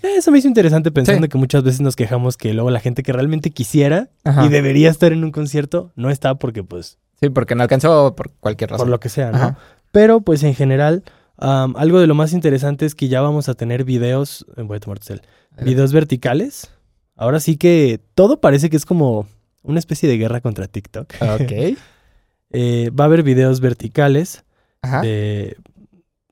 Eso 0.03 0.31
me 0.31 0.39
hizo 0.39 0.47
interesante 0.47 0.91
pensando 0.91 1.23
Sí. 1.23 1.29
que 1.29 1.37
muchas 1.37 1.63
veces 1.63 1.81
nos 1.81 1.95
quejamos 1.95 2.37
que 2.37 2.53
luego 2.53 2.69
la 2.71 2.79
gente 2.79 3.03
que 3.03 3.11
realmente 3.13 3.51
quisiera 3.51 4.09
Ajá. 4.23 4.45
y 4.45 4.49
debería 4.49 4.89
estar 4.89 5.11
en 5.11 5.23
un 5.23 5.31
concierto 5.31 5.91
no 5.95 6.09
está 6.09 6.35
porque 6.35 6.63
pues 6.63 6.97
Sí, 7.19 7.29
porque 7.29 7.55
no 7.55 7.63
alcanzó 7.63 8.15
por 8.15 8.31
cualquier 8.39 8.69
razón. 8.71 8.85
por 8.85 8.91
lo 8.91 8.99
que 8.99 9.09
sea, 9.09 9.31
¿no? 9.31 9.37
Ajá. 9.37 9.57
Pero 9.91 10.21
pues 10.21 10.43
en 10.43 10.53
general, 10.53 11.03
algo 11.37 11.99
de 11.99 12.07
lo 12.07 12.13
más 12.15 12.33
interesante 12.33 12.85
es 12.85 12.93
que 12.95 13.07
ya 13.07 13.21
vamos 13.21 13.49
a 13.49 13.53
tener 13.55 13.83
videos, 13.83 14.45
eh, 14.55 14.61
voy 14.61 14.77
a 14.77 14.79
tomar 14.79 14.99
cel, 14.99 15.21
videos 15.63 15.93
verticales. 15.93 16.69
Ahora 17.15 17.39
sí 17.39 17.57
que 17.57 17.99
todo 18.13 18.39
parece 18.39 18.69
que 18.69 18.77
es 18.77 18.85
como 18.85 19.27
una 19.63 19.79
especie 19.79 20.07
de 20.07 20.17
guerra 20.17 20.41
contra 20.41 20.67
TikTok. 20.67 21.13
Ok. 21.21 21.77
Eh, 22.49 22.91
va 22.97 23.03
a 23.03 23.07
haber 23.07 23.23
videos 23.23 23.59
verticales 23.59 24.45
Ajá. 24.81 25.01
de, 25.01 25.57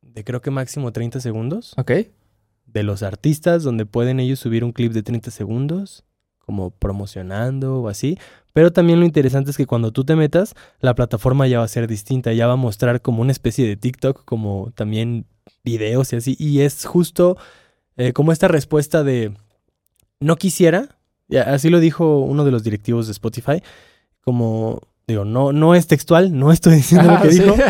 de 0.01 0.23
creo 0.23 0.41
que 0.41 0.49
máximo 0.49 0.93
30 0.93 1.19
segundos 1.19 1.73
Ok. 1.75 1.91
De 2.75 2.83
los 2.83 3.03
artistas 3.03 3.63
donde 3.63 3.85
pueden 3.85 4.19
ellos 4.19 4.37
subir 4.37 4.65
un 4.65 4.73
clip 4.73 4.91
de 4.91 5.01
30 5.01 5.31
segundos 5.31 6.03
como 6.37 6.71
promocionando 6.71 7.81
o 7.81 7.87
así. 7.87 8.19
Pero 8.51 8.71
también 8.71 8.99
lo 8.99 9.05
interesante 9.05 9.49
es 9.49 9.57
que 9.57 9.65
cuando 9.65 9.91
tú 9.91 10.03
te 10.03 10.15
metas, 10.15 10.53
la 10.81 10.93
plataforma 10.93 11.47
ya 11.47 11.59
va 11.59 11.65
a 11.65 11.69
ser 11.69 11.87
distinta, 11.87 12.33
ya 12.33 12.47
va 12.47 12.53
a 12.53 12.57
mostrar 12.57 13.01
como 13.01 13.21
una 13.21 13.31
especie 13.31 13.65
de 13.65 13.77
TikTok, 13.77 14.25
como 14.25 14.71
también 14.75 15.25
videos 15.63 16.11
y 16.11 16.17
así. 16.17 16.35
Y 16.37 16.61
es 16.61 16.85
justo 16.85 17.37
eh, 17.95 18.11
como 18.11 18.33
esta 18.33 18.49
respuesta 18.49 19.03
de 19.03 19.33
no 20.19 20.35
quisiera, 20.35 20.97
así 21.47 21.69
lo 21.69 21.79
dijo 21.79 22.19
uno 22.19 22.43
de 22.43 22.51
los 22.51 22.63
directivos 22.63 23.07
de 23.07 23.13
Spotify, 23.13 23.63
como 24.21 24.81
digo, 25.07 25.23
no, 25.23 25.53
no 25.53 25.75
es 25.75 25.87
textual, 25.87 26.37
no 26.37 26.51
estoy 26.51 26.75
diciendo 26.75 27.07
lo 27.07 27.13
Ajá, 27.15 27.23
que 27.23 27.31
sí. 27.31 27.39
dijo. 27.41 27.55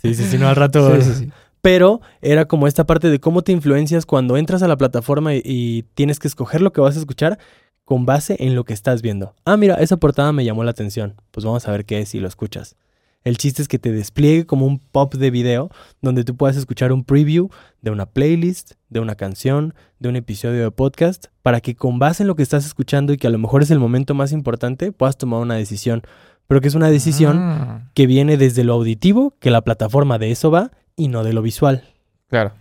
Sí, 0.00 0.14
sí, 0.14 0.24
sí, 0.30 0.38
no 0.38 0.48
al 0.48 0.54
rato. 0.54 0.94
Sí, 0.94 1.02
sí, 1.02 1.24
sí. 1.24 1.30
Pero 1.60 2.00
era 2.20 2.46
como 2.46 2.66
esta 2.66 2.86
parte 2.86 3.10
de 3.10 3.20
cómo 3.20 3.42
te 3.42 3.52
influencias 3.52 4.06
cuando 4.06 4.36
entras 4.36 4.62
a 4.62 4.68
la 4.68 4.76
plataforma 4.76 5.34
y, 5.34 5.42
y 5.44 5.82
tienes 5.94 6.18
que 6.18 6.28
escoger 6.28 6.62
lo 6.62 6.72
que 6.72 6.80
vas 6.80 6.96
a 6.96 7.00
escuchar 7.00 7.38
con 7.84 8.04
base 8.06 8.36
en 8.38 8.54
lo 8.54 8.64
que 8.64 8.74
estás 8.74 9.00
viendo. 9.02 9.34
Ah, 9.44 9.56
mira, 9.56 9.76
esa 9.76 9.96
portada 9.96 10.32
me 10.32 10.44
llamó 10.44 10.62
la 10.62 10.70
atención. 10.72 11.14
Pues 11.30 11.46
vamos 11.46 11.66
a 11.66 11.72
ver 11.72 11.84
qué 11.84 12.00
es 12.00 12.10
si 12.10 12.20
lo 12.20 12.28
escuchas. 12.28 12.76
El 13.24 13.36
chiste 13.36 13.62
es 13.62 13.68
que 13.68 13.78
te 13.78 13.92
despliegue 13.92 14.46
como 14.46 14.64
un 14.64 14.78
pop 14.78 15.14
de 15.14 15.30
video 15.30 15.70
donde 16.00 16.24
tú 16.24 16.36
puedas 16.36 16.56
escuchar 16.56 16.92
un 16.92 17.04
preview 17.04 17.50
de 17.82 17.90
una 17.90 18.06
playlist, 18.06 18.72
de 18.88 19.00
una 19.00 19.16
canción, 19.16 19.74
de 19.98 20.08
un 20.08 20.16
episodio 20.16 20.62
de 20.62 20.70
podcast, 20.70 21.26
para 21.42 21.60
que 21.60 21.74
con 21.74 21.98
base 21.98 22.22
en 22.22 22.26
lo 22.26 22.36
que 22.36 22.42
estás 22.42 22.64
escuchando 22.64 23.12
y 23.12 23.16
que 23.16 23.26
a 23.26 23.30
lo 23.30 23.38
mejor 23.38 23.62
es 23.62 23.70
el 23.70 23.80
momento 23.80 24.14
más 24.14 24.32
importante, 24.32 24.92
puedas 24.92 25.18
tomar 25.18 25.40
una 25.40 25.56
decisión. 25.56 26.02
Pero 26.46 26.60
que 26.60 26.68
es 26.68 26.74
una 26.74 26.88
decisión 26.90 27.38
Ah, 27.38 27.90
que 27.92 28.06
viene 28.06 28.36
desde 28.38 28.64
lo 28.64 28.74
auditivo, 28.74 29.34
que 29.40 29.50
la 29.50 29.62
plataforma 29.62 30.18
de 30.18 30.30
eso 30.30 30.50
va, 30.50 30.70
y 30.98 31.08
no 31.08 31.24
de 31.24 31.32
lo 31.32 31.40
visual. 31.40 31.84
claro. 32.28 32.52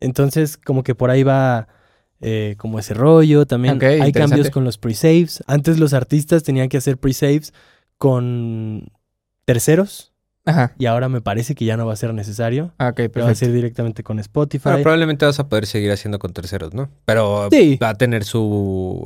Entonces, 0.00 0.58
como 0.58 0.82
que 0.82 0.94
por 0.94 1.08
ahí 1.10 1.22
va 1.22 1.66
eh, 2.20 2.56
como 2.58 2.78
ese 2.78 2.92
rollo. 2.92 3.46
También 3.46 3.82
hay 3.82 4.12
cambios 4.12 4.50
con 4.50 4.62
los 4.64 4.76
pre-saves. 4.76 5.42
Antes 5.46 5.78
los 5.78 5.94
artistas 5.94 6.42
tenían 6.42 6.68
que 6.68 6.76
hacer 6.76 6.98
pre-saves 6.98 7.54
con 7.96 8.90
terceros, 9.46 10.12
Ajá. 10.44 10.74
y 10.78 10.86
ahora 10.86 11.08
me 11.08 11.22
parece 11.22 11.54
que 11.54 11.64
ya 11.64 11.76
no 11.78 11.86
va 11.86 11.94
a 11.94 11.96
ser 11.96 12.12
necesario. 12.12 12.72
Ah, 12.78 12.88
Ok, 12.88 12.96
Pero 13.12 13.24
va 13.24 13.30
a 13.30 13.34
ser 13.34 13.50
directamente 13.52 14.02
con 14.02 14.18
Spotify. 14.18 14.64
Bueno, 14.64 14.82
probablemente 14.82 15.24
vas 15.24 15.38
a 15.40 15.48
poder 15.48 15.64
seguir 15.66 15.90
haciendo 15.92 16.18
con 16.18 16.32
terceros, 16.34 16.74
¿no? 16.74 16.90
Pero 17.06 17.48
Sí. 17.50 17.78
va 17.82 17.90
a 17.90 17.94
tener 17.94 18.24
su... 18.24 18.40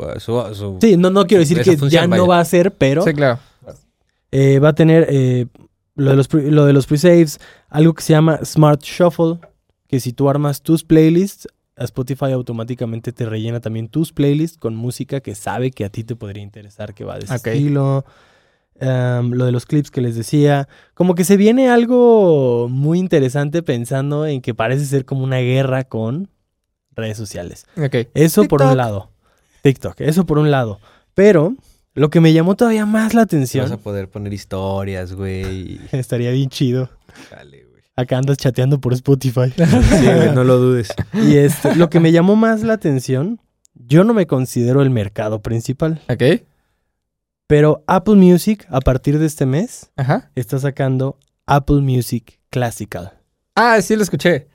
uh, 0.01 0.19
su, 0.19 0.55
su- 0.55 0.79
Sí, 0.81 0.97
no, 0.97 1.11
no 1.11 1.27
quiero 1.27 1.41
decir 1.43 1.59
que 1.63 1.77
función, 1.77 2.11
ya 2.11 2.17
no 2.17 2.27
va 2.27 2.41
a 2.41 2.45
ser, 2.45 2.73
pero 2.75 3.03
Sí, 3.03 3.13
claro. 3.15 3.39
eh, 4.33 4.59
va 4.59 4.71
a 4.71 4.75
tener 4.75 5.07
eh, 5.11 5.47
lo 5.99 6.11
de 6.11 6.17
los, 6.17 6.29
pre- 6.29 6.51
lo 6.51 6.65
de 6.65 6.73
los 6.73 6.87
pre-saves, 6.87 7.39
algo 7.69 7.93
que 7.95 8.03
se 8.03 8.13
llama 8.15 8.39
Smart 8.45 8.83
Shuffle, 8.83 9.39
que 9.87 10.01
si 10.01 10.13
tú 10.13 10.29
armas 10.31 10.63
tus 10.63 10.85
playlists, 10.85 11.47
a 11.77 11.85
Spotify 11.85 12.33
automáticamente 12.33 13.13
te 13.13 13.25
rellena 13.27 13.61
también 13.61 13.89
tus 13.89 14.13
playlists 14.13 14.59
con 14.59 14.75
música 14.75 15.21
que 15.21 15.35
sabe 15.35 15.71
que 15.71 15.85
a 15.85 15.91
ti 15.91 16.03
te 16.05 16.17
podría 16.17 16.43
interesar, 16.43 16.93
que 16.95 17.05
va 17.05 17.19
de 17.19 17.25
ese 17.25 17.35
estilo. 17.53 18.05
Em, 18.81 19.33
lo 19.33 19.45
de 19.45 19.51
los 19.53 19.67
clips 19.67 19.91
que 19.91 20.01
les 20.01 20.15
decía, 20.15 20.69
como 20.95 21.15
que 21.17 21.25
se 21.25 21.37
viene 21.37 21.69
algo 21.69 22.69
muy 22.71 22.99
interesante 23.01 23.63
pensando 23.65 24.25
en 24.25 24.41
que 24.41 24.55
parece 24.55 24.85
ser 24.87 25.05
como 25.05 25.25
una 25.25 25.39
guerra 25.39 25.83
con 25.85 26.29
redes 26.95 27.17
sociales. 27.17 27.67
Eso 28.15 28.45
por 28.45 28.63
un 28.63 28.77
lado. 28.77 29.11
TikTok, 29.63 30.01
eso 30.03 30.27
por 30.27 30.39
un 30.39 30.51
lado. 30.53 30.79
Pero 31.15 31.55
lo 31.99 32.11
que 32.11 32.21
me 32.21 32.33
llamó 32.33 32.57
todavía 32.57 32.87
más 32.87 33.15
la 33.15 33.21
Vas 33.21 33.33
a 33.33 33.37
atención, 33.37 33.79
poder 33.79 34.09
poner 34.09 34.33
historias, 34.33 35.13
güey. 35.13 35.81
estaría 35.93 36.31
bien 36.31 36.49
chido. 36.51 36.89
Dale, 37.31 37.65
güey. 37.65 37.83
Acá 37.97 38.19
andas 38.19 38.37
chateando 38.39 38.81
por 38.81 38.93
Spotify. 38.95 39.53
Sí, 39.57 40.05
güey, 40.07 40.33
no 40.35 40.45
lo 40.45 40.59
dudes. 40.59 40.89
y 41.15 41.37
este, 41.37 41.75
lo 41.77 41.91
que 41.91 42.01
me 42.01 42.13
llamó 42.13 42.37
más 42.37 42.63
la 42.63 42.75
atención, 42.75 43.41
yo 43.75 44.05
no 44.05 44.15
me 44.15 44.27
considero 44.27 44.83
el 44.83 44.91
mercado 44.91 45.41
principal, 45.43 46.01
Ok. 46.09 46.43
pero 47.47 47.83
Apple 47.87 48.17
Music 48.17 48.67
a 48.71 48.81
partir 48.81 49.19
de 49.19 49.27
este 49.27 49.47
mes 49.47 49.91
Ajá. 49.97 50.31
está 50.35 50.59
sacando 50.59 51.19
Apple 51.47 51.81
Music 51.81 52.41
Classical. 52.51 53.13
Ah, 53.55 53.81
sí 53.83 53.97
lo 53.97 54.03
escuché. 54.03 54.49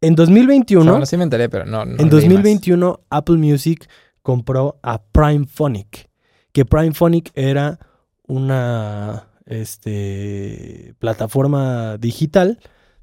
En 0.00 0.14
O 0.14 0.16
sea, 0.16 0.24
2021, 0.26 0.90
bueno, 0.90 1.06
sí 1.06 1.16
me 1.16 1.24
enteré, 1.24 1.48
pero 1.48 1.64
no. 1.64 1.84
no 1.84 1.92
en 1.92 1.96
leí 1.96 2.04
más. 2.04 2.10
2021 2.10 3.00
Apple 3.10 3.36
Music 3.36 3.88
compró 4.22 4.78
a 4.82 5.02
Prime 5.02 5.44
Phonic, 5.46 6.08
que 6.52 6.64
Prime 6.64 6.92
Phonic 6.92 7.30
era 7.34 7.78
una 8.26 9.28
este, 9.46 10.94
plataforma 10.98 11.96
digital 11.98 12.58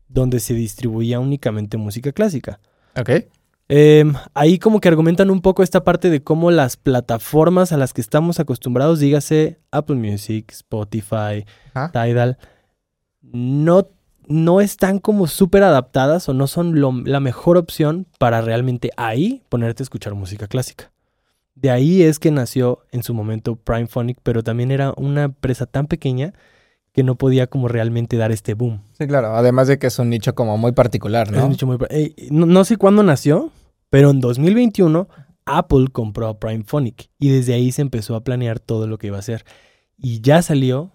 donde 0.07 0.39
se 0.39 0.53
distribuía 0.53 1.19
únicamente 1.19 1.77
música 1.77 2.11
clásica. 2.11 2.59
Ok. 2.99 3.09
Em, 3.71 4.13
ahí 4.33 4.57
como 4.57 4.79
que 4.81 4.87
argumentan 4.87 5.29
un 5.29 5.41
poco 5.41 5.61
esta 5.61 5.83
parte 5.83 6.09
de 6.09 6.23
cómo 6.23 6.49
las 6.49 6.75
plataformas 6.77 7.71
a 7.71 7.77
las 7.77 7.93
que 7.93 8.01
estamos 8.01 8.39
acostumbrados, 8.39 8.99
dígase 8.99 9.59
Apple 9.71 9.97
Music, 9.97 10.51
Spotify. 10.51 11.45
Tidal, 11.91 12.37
no, 13.21 13.87
no 14.27 14.61
están 14.61 14.97
como 14.97 15.27
súper 15.27 15.61
adaptadas 15.63 16.27
o 16.29 16.33
no 16.33 16.47
son 16.47 16.79
lo- 16.81 17.03
la 17.05 17.19
mejor 17.19 17.57
opción 17.57 18.07
para 18.17 18.41
realmente 18.41 18.89
ahí 18.97 19.43
ponerte 19.49 19.83
a 19.83 19.85
escuchar 19.85 20.15
música 20.15 20.47
clásica. 20.47 20.91
De 21.61 21.69
ahí 21.69 22.03
es 22.03 22.19
que 22.19 22.31
nació 22.31 22.79
en 22.91 23.03
su 23.03 23.13
momento 23.13 23.55
Primephonic, 23.55 24.19
pero 24.23 24.43
también 24.43 24.71
era 24.71 24.93
una 24.97 25.23
empresa 25.23 25.65
tan 25.65 25.87
pequeña 25.87 26.33
que 26.93 27.03
no 27.03 27.15
podía 27.15 27.47
como 27.47 27.67
realmente 27.67 28.17
dar 28.17 28.31
este 28.31 28.53
boom. 28.53 28.81
Sí, 28.97 29.07
claro. 29.07 29.35
Además 29.35 29.67
de 29.67 29.77
que 29.77 29.87
es 29.87 29.99
un 29.99 30.09
nicho 30.09 30.33
como 30.35 30.57
muy 30.57 30.71
particular, 30.71 31.27
Es 31.27 31.33
¿no? 31.33 31.43
un 31.45 31.49
nicho 31.51 31.67
muy- 31.67 31.77
eh, 31.89 32.13
no, 32.31 32.45
no 32.45 32.63
sé 32.65 32.77
cuándo 32.77 33.03
nació, 33.03 33.51
pero 33.89 34.09
en 34.11 34.21
2021 34.21 35.07
Apple 35.45 35.87
compró 35.91 36.27
a 36.27 36.39
Primephonic 36.39 37.09
y 37.19 37.29
desde 37.29 37.53
ahí 37.53 37.71
se 37.71 37.81
empezó 37.81 38.15
a 38.15 38.23
planear 38.23 38.59
todo 38.59 38.87
lo 38.87 38.97
que 38.97 39.07
iba 39.07 39.17
a 39.17 39.19
hacer. 39.21 39.45
Y 39.97 40.21
ya 40.21 40.41
salió 40.41 40.91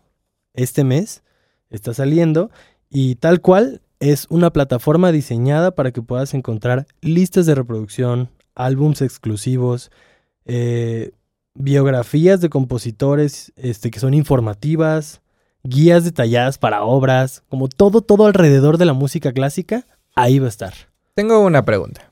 este 0.55 0.83
mes, 0.85 1.23
está 1.71 1.93
saliendo 1.95 2.51
y 2.89 3.17
tal 3.17 3.41
cual 3.41 3.83
es 4.01 4.27
una 4.31 4.51
plataforma 4.53 5.13
diseñada 5.13 5.75
para 5.75 5.91
que 5.93 6.03
puedas 6.03 6.35
encontrar 6.35 6.87
listas 7.01 7.47
de 7.47 7.55
reproducción, 7.55 8.31
álbums 8.55 9.03
exclusivos, 9.03 9.91
eh, 10.47 11.13
biografías 11.55 12.41
de 12.41 12.49
compositores 12.49 13.53
este, 13.57 13.91
que 13.91 14.01
son 14.01 14.15
informativas, 14.15 15.21
guías 15.63 16.05
detalladas 16.05 16.59
para 16.59 16.83
obras, 16.85 17.43
como 17.49 17.69
todo, 17.69 18.01
todo 18.01 18.27
alrededor 18.27 18.79
de 18.79 18.85
la 18.85 18.93
música 18.93 19.33
clásica, 19.33 19.87
ahí 20.15 20.39
va 20.39 20.47
a 20.47 20.51
estar. 20.51 20.75
Tengo 21.15 21.41
una 21.41 21.65
pregunta. 21.65 22.11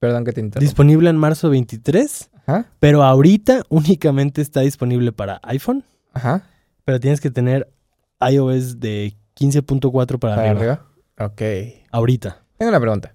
Perdón 0.00 0.24
que 0.24 0.32
te 0.32 0.40
interrumpa. 0.40 0.64
Disponible 0.64 1.10
en 1.10 1.16
marzo 1.16 1.50
23, 1.50 2.30
Ajá. 2.46 2.66
pero 2.78 3.02
ahorita 3.02 3.62
únicamente 3.68 4.42
está 4.42 4.60
disponible 4.60 5.12
para 5.12 5.40
iPhone, 5.44 5.84
Ajá. 6.12 6.42
pero 6.84 7.00
tienes 7.00 7.20
que 7.20 7.30
tener 7.30 7.68
iOS 8.20 8.80
de 8.80 9.14
15.4 9.36 10.18
para, 10.18 10.36
Para 10.36 10.50
arriba. 10.50 10.84
arriba. 11.16 11.26
Ok. 11.26 11.42
Ahorita. 11.90 12.42
Tengo 12.58 12.70
una 12.70 12.80
pregunta. 12.80 13.14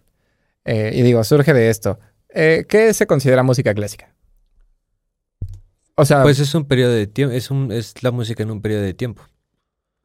Eh, 0.66 0.92
y 0.96 1.02
digo, 1.02 1.24
surge 1.24 1.54
de 1.54 1.70
esto. 1.70 2.00
Eh, 2.30 2.66
¿Qué 2.68 2.94
se 2.94 3.06
considera 3.08 3.44
música 3.44 3.74
clásica? 3.74 4.13
O 5.96 6.06
sea, 6.06 6.24
Pues 6.24 6.40
es 6.40 6.54
un 6.56 6.66
periodo 6.66 6.92
de 6.94 7.08
tiempo, 7.08 7.36
es, 7.36 7.52
un, 7.52 7.72
es 7.72 8.02
la 8.04 8.12
música 8.12 8.44
en 8.44 8.52
un 8.52 8.62
periodo 8.62 8.82
de 8.84 8.94
tiempo. 8.94 9.22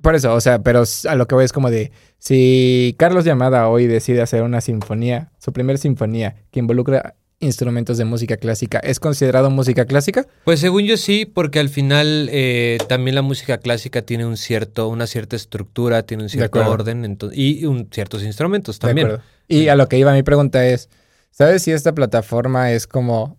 por 0.03 0.15
eso, 0.15 0.33
o 0.35 0.41
sea, 0.41 0.63
pero 0.63 0.85
a 1.09 1.15
lo 1.17 1.27
que 1.27 1.35
voy 1.35 1.45
es 1.45 1.53
como 1.53 1.71
de, 1.71 1.91
si 2.19 2.95
Carlos 2.99 3.25
Llamada 3.25 3.69
hoy 3.69 3.87
decide 3.87 4.23
hacer 4.23 4.43
una 4.43 4.61
sinfonía, 4.61 5.33
su 5.39 5.53
primera 5.53 5.77
sinfonía, 5.79 6.37
que 6.53 6.61
involucra 6.61 7.17
instrumentos 7.41 7.99
de 7.99 8.05
música 8.05 8.37
clásica, 8.37 8.79
¿es 8.81 9.01
considerado 9.01 9.49
música 9.51 9.87
clásica? 9.87 10.27
Pues 10.45 10.61
según 10.61 10.83
yo 10.85 10.97
sí, 10.97 11.25
porque 11.25 11.59
al 11.61 11.69
final 11.69 12.29
eh, 12.33 12.79
también 12.89 13.15
la 13.15 13.23
música 13.23 13.59
clásica 13.59 14.03
tiene 14.03 14.27
un 14.27 14.37
cierto, 14.37 14.89
una 14.89 15.07
cierta 15.07 15.37
estructura, 15.37 16.03
tiene 16.05 16.25
un 16.25 16.29
cierto 16.29 16.59
orden 16.69 17.17
y 17.33 17.65
un- 17.65 17.89
ciertos 17.93 18.23
instrumentos 18.25 18.79
también. 18.81 19.19
Y 19.49 19.69
a 19.69 19.75
lo 19.77 19.89
que 19.89 19.99
iba 19.99 20.13
mi 20.13 20.23
pregunta 20.25 20.67
es, 20.67 20.91
¿sabes 21.31 21.63
si 21.63 21.71
esta 21.73 21.93
plataforma 21.95 22.73
es 22.73 22.87
como 22.87 23.39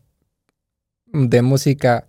de 1.11 1.41
música 1.41 2.07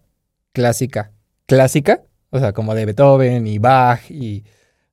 clásica? 0.53 1.13
¿Clásica? 1.47 2.03
O 2.31 2.39
sea, 2.39 2.53
como 2.53 2.75
de 2.75 2.87
Beethoven 2.87 3.47
y 3.47 3.59
Bach 3.59 4.11
y... 4.11 4.45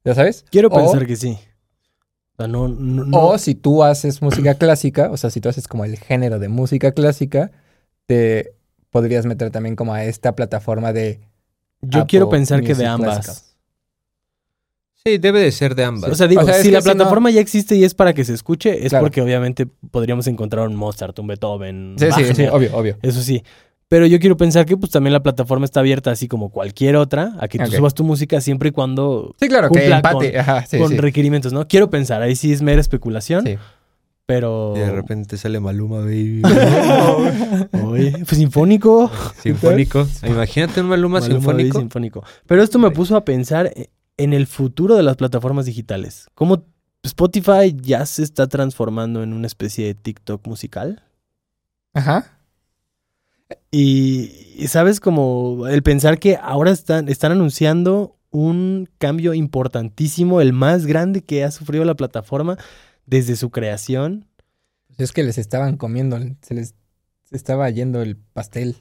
¿Ya 0.04 0.16
sabes? 0.16 0.46
Quiero 0.50 0.70
O- 0.70 0.76
pensar 0.76 1.06
que 1.06 1.16
sí. 1.16 1.38
O 2.34 2.38
sea, 2.38 2.48
no, 2.48 2.68
no- 2.68 3.04
no- 3.06 3.18
O 3.30 3.38
si 3.38 3.56
tú 3.56 3.84
haces 3.84 4.22
música 4.22 4.54
clásica, 4.56 5.10
o 5.12 5.18
sea, 5.18 5.30
si 5.30 5.42
tú 5.42 5.50
haces 5.50 5.68
como 5.68 5.86
el 5.86 5.98
género 5.98 6.40
de 6.40 6.48
música 6.50 6.92
clásica, 6.94 7.52
te 8.06 8.54
podrías 8.90 9.26
meter 9.26 9.52
también 9.52 9.76
como 9.76 9.94
a 9.94 10.04
esta 10.06 10.36
plataforma 10.36 10.94
de... 10.94 11.20
yo 11.82 12.00
Apple 12.02 12.10
quiero 12.10 12.30
pensar 12.30 12.62
que 12.62 12.70
de 12.70 12.74
Music 12.76 12.88
ambas. 12.88 13.44
Sí, 15.06 15.18
debe 15.20 15.40
de 15.40 15.52
ser 15.52 15.76
de 15.76 15.84
ambas. 15.84 16.12
O 16.12 16.16
sea, 16.16 16.28
digo, 16.28 16.42
O 16.42 16.46
sea, 16.46 16.58
es 16.58 16.64
si 16.64 16.72
la 16.72 16.82
si 16.82 16.88
no- 16.88 16.94
plataforma 16.96 17.30
ya 17.32 17.40
existe 17.42 17.76
y 17.76 17.84
es 17.84 17.94
para 17.94 18.14
que 18.14 18.26
se 18.26 18.34
escuche, 18.34 18.84
es 18.86 18.90
Claro. 18.90 19.06
porque 19.06 19.22
obviamente 19.22 19.66
podríamos 19.66 20.28
encontrar 20.28 20.68
un 20.68 20.76
Mozart, 20.76 21.18
un 21.20 21.28
Beethoven, 21.28 21.96
Sí, 21.98 22.08
sí, 22.14 22.34
sí, 22.34 22.46
obvio, 22.48 22.76
obvio. 22.76 22.98
Eso 23.02 23.22
sí. 23.22 23.44
Pero 23.90 24.06
yo 24.06 24.20
quiero 24.20 24.36
pensar 24.36 24.66
que 24.66 24.76
pues 24.76 24.92
también 24.92 25.14
la 25.14 25.24
plataforma 25.24 25.64
está 25.64 25.80
abierta 25.80 26.12
así 26.12 26.28
como 26.28 26.50
cualquier 26.50 26.98
otra, 26.98 27.34
a 27.40 27.48
que 27.48 27.58
tú 27.58 27.72
subas 27.72 27.94
tu 27.94 28.04
música 28.04 28.42
siempre 28.42 28.70
y 28.70 28.72
cuando 28.74 29.34
Sí, 29.40 29.48
claro, 29.48 29.70
que 29.70 29.80
Cumpla 29.80 29.96
empate. 29.98 30.32
con- 30.34 30.40
Ajá, 30.42 30.66
sí, 30.66 30.78
con 30.78 30.90
sí. 30.90 30.98
requerimientos, 30.98 31.54
¿no? 31.54 31.68
Quiero 31.68 31.90
pensar, 31.90 32.22
ahí 32.22 32.36
sí 32.36 32.52
es 32.52 32.62
mera 32.62 32.82
especulación, 32.82 33.46
Sí. 33.46 33.56
pero... 34.26 34.74
Y 34.76 34.80
de 34.80 34.92
repente 34.92 35.38
sale 35.38 35.62
Maluma, 35.62 36.00
baby. 36.00 36.42
Oye, 37.84 38.12
pues 38.12 38.38
sinfónico. 38.38 39.10
Sinfónico. 39.42 40.06
Imagínate 40.26 40.82
un 40.82 40.88
Maluma, 40.88 41.20
Maluma 41.22 41.40
sinfónico. 41.40 41.70
Baby 41.76 41.82
sinfónico. 41.84 42.24
Pero 42.46 42.64
esto 42.64 42.80
me 42.80 42.92
puso 42.92 43.16
a 43.16 43.24
pensar 43.24 43.72
en 44.18 44.34
el 44.34 44.48
futuro 44.48 44.96
de 44.98 45.04
las 45.04 45.16
plataformas 45.16 45.66
digitales. 45.66 46.28
¿Cómo 46.36 46.64
Spotify 47.04 47.74
ya 47.80 48.06
se 48.06 48.24
está 48.24 48.48
transformando 48.48 49.24
en 49.24 49.32
una 49.32 49.48
especie 49.48 49.86
de 49.86 49.94
TikTok 49.94 50.46
musical? 50.46 51.04
Ajá. 51.94 52.37
Y, 53.72 54.56
y 54.56 54.68
sabes 54.68 55.00
como 55.00 55.68
el 55.68 55.84
pensar 55.84 56.20
que 56.20 56.38
ahora 56.42 56.72
están, 56.72 57.10
están 57.10 57.32
anunciando 57.32 58.18
un 58.30 58.90
cambio 58.98 59.34
importantísimo, 59.34 60.42
el 60.42 60.54
más 60.54 60.86
grande 60.86 61.22
que 61.24 61.44
ha 61.44 61.52
sufrido 61.52 61.86
la 61.86 61.96
plataforma 61.96 62.58
desde 63.06 63.36
su 63.36 63.50
creación. 63.50 64.28
Pues 64.88 65.00
es 65.00 65.12
que 65.12 65.24
les 65.24 65.38
estaban 65.38 65.78
comiendo, 65.78 66.20
se 66.42 66.54
les 66.54 66.76
estaba 67.32 67.70
yendo 67.70 68.02
el 68.02 68.18
pastel. 68.18 68.78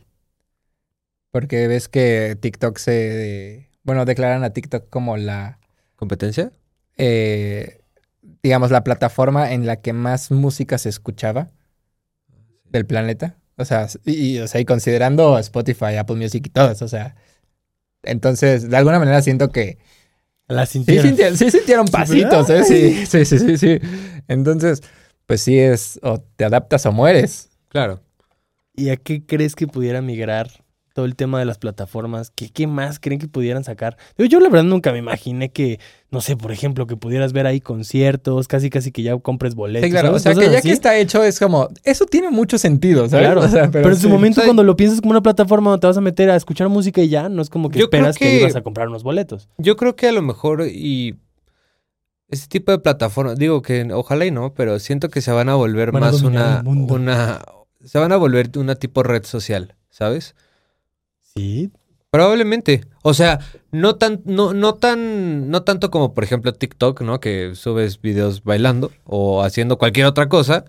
Porque 1.30 1.68
ves 1.68 1.88
que 1.88 2.36
TikTok 2.40 2.78
se... 2.78 3.70
Bueno, 3.82 4.04
declaran 4.04 4.42
a 4.42 4.50
TikTok 4.50 4.88
como 4.88 5.16
la... 5.16 5.58
¿Competencia? 5.96 6.52
eh, 6.96 7.80
digamos, 8.42 8.70
la 8.70 8.84
plataforma 8.84 9.52
en 9.52 9.66
la 9.66 9.80
que 9.80 9.92
más 9.92 10.30
música 10.30 10.78
se 10.78 10.88
escuchaba 10.88 11.48
del 12.64 12.86
planeta. 12.86 13.36
O 13.56 13.64
sea, 13.64 13.86
y, 14.04 14.12
y, 14.12 14.38
o 14.40 14.48
sea, 14.48 14.60
y 14.60 14.64
considerando 14.64 15.38
Spotify, 15.38 15.96
Apple 15.98 16.16
Music 16.16 16.46
y 16.46 16.50
todas, 16.50 16.82
o 16.82 16.88
sea. 16.88 17.16
Entonces, 18.02 18.68
de 18.68 18.76
alguna 18.76 18.98
manera 18.98 19.20
siento 19.22 19.50
que 19.50 19.78
La 20.46 20.66
sí 20.66 20.74
sintieron. 20.74 21.06
sintieron, 21.06 21.36
sí 21.36 21.50
sintieron 21.50 21.86
pasitos, 21.88 22.50
¿eh? 22.50 22.64
Sí, 22.64 23.06
sí, 23.06 23.24
sí, 23.24 23.38
sí, 23.38 23.56
sí. 23.58 23.78
Entonces, 24.28 24.82
pues 25.26 25.40
sí 25.40 25.58
es, 25.58 25.98
o 26.02 26.20
te 26.20 26.44
adaptas 26.44 26.86
o 26.86 26.92
mueres. 26.92 27.48
Claro. 27.68 28.00
¿Y 28.74 28.90
a 28.90 28.96
qué 28.96 29.24
crees 29.24 29.56
que 29.56 29.66
pudiera 29.66 30.02
migrar 30.02 30.64
todo 30.96 31.04
el 31.04 31.14
tema 31.14 31.38
de 31.38 31.44
las 31.44 31.58
plataformas? 31.58 32.32
¿Qué, 32.34 32.48
qué 32.48 32.66
más 32.66 32.98
creen 32.98 33.20
que 33.20 33.28
pudieran 33.28 33.64
sacar? 33.64 33.98
Yo, 34.16 34.24
yo 34.24 34.40
la 34.40 34.48
verdad 34.48 34.64
nunca 34.64 34.92
me 34.92 34.98
imaginé 34.98 35.50
que, 35.50 35.78
no 36.10 36.22
sé, 36.22 36.38
por 36.38 36.52
ejemplo, 36.52 36.86
que 36.86 36.96
pudieras 36.96 37.34
ver 37.34 37.46
ahí 37.46 37.60
conciertos, 37.60 38.48
casi 38.48 38.70
casi 38.70 38.92
que 38.92 39.02
ya 39.02 39.14
compres 39.18 39.54
boletos. 39.54 39.84
Sí, 39.86 39.90
claro. 39.92 40.14
O 40.14 40.18
sea, 40.18 40.32
Cosas 40.32 40.46
que 40.48 40.52
ya 40.52 40.58
así. 40.60 40.68
que 40.68 40.72
está 40.74 40.96
hecho 40.96 41.22
es 41.22 41.38
como, 41.38 41.68
eso 41.84 42.06
tiene 42.06 42.30
mucho 42.30 42.56
sentido, 42.56 43.06
¿sabes? 43.10 43.26
Claro, 43.26 43.40
O 43.44 43.48
sea, 43.48 43.70
pero, 43.70 43.90
en 43.90 43.96
su 43.96 44.02
sí. 44.02 44.08
momento 44.08 44.40
O 44.40 44.42
sea, 44.42 44.48
cuando 44.48 44.64
lo 44.64 44.74
piensas 44.74 45.02
como 45.02 45.10
una 45.10 45.22
plataforma 45.22 45.70
donde 45.70 45.82
te 45.82 45.86
vas 45.86 45.98
a 45.98 46.00
meter 46.00 46.30
a 46.30 46.36
escuchar 46.36 46.70
música 46.70 47.02
y 47.02 47.10
ya, 47.10 47.28
no 47.28 47.42
es 47.42 47.50
como 47.50 47.68
que 47.68 47.78
esperas 47.78 48.16
que... 48.16 48.24
que- 48.24 48.40
ibas 48.40 48.56
a 48.56 48.62
comprar 48.62 48.88
unos 48.88 49.02
boletos. 49.02 49.50
Yo 49.58 49.76
creo 49.76 49.96
que 49.96 50.08
a 50.08 50.12
lo 50.12 50.22
mejor 50.22 50.66
y 50.66 51.16
este 52.28 52.48
tipo 52.48 52.72
de 52.72 52.78
plataformas, 52.78 53.36
digo 53.38 53.62
que 53.62 53.86
ojalá 53.92 54.24
y 54.26 54.30
no, 54.30 54.54
pero 54.54 54.78
siento 54.78 55.10
que 55.10 55.20
se 55.20 55.30
van 55.30 55.48
a 55.50 55.54
volver 55.56 55.92
Van 55.92 56.00
más 56.00 56.22
una, 56.22 56.62
una, 56.66 57.40
se 57.84 57.98
van 57.98 58.10
a 58.12 58.16
volver 58.16 58.50
una 58.56 58.74
tipo 58.74 59.02
red 59.04 59.24
social, 59.24 59.76
¿sabes? 59.90 60.34
Sí. 61.36 61.70
Probablemente. 62.10 62.82
O 63.02 63.14
sea, 63.14 63.40
no 63.72 63.96
tan, 63.96 64.22
no, 64.24 64.54
no 64.54 64.74
tan, 64.76 65.50
no 65.50 65.62
tanto 65.64 65.90
como 65.90 66.14
por 66.14 66.24
ejemplo 66.24 66.52
TikTok, 66.54 67.02
¿no? 67.02 67.20
Que 67.20 67.54
subes 67.54 68.00
videos 68.00 68.42
bailando 68.42 68.90
o 69.04 69.42
haciendo 69.42 69.76
cualquier 69.78 70.06
otra 70.06 70.28
cosa. 70.28 70.64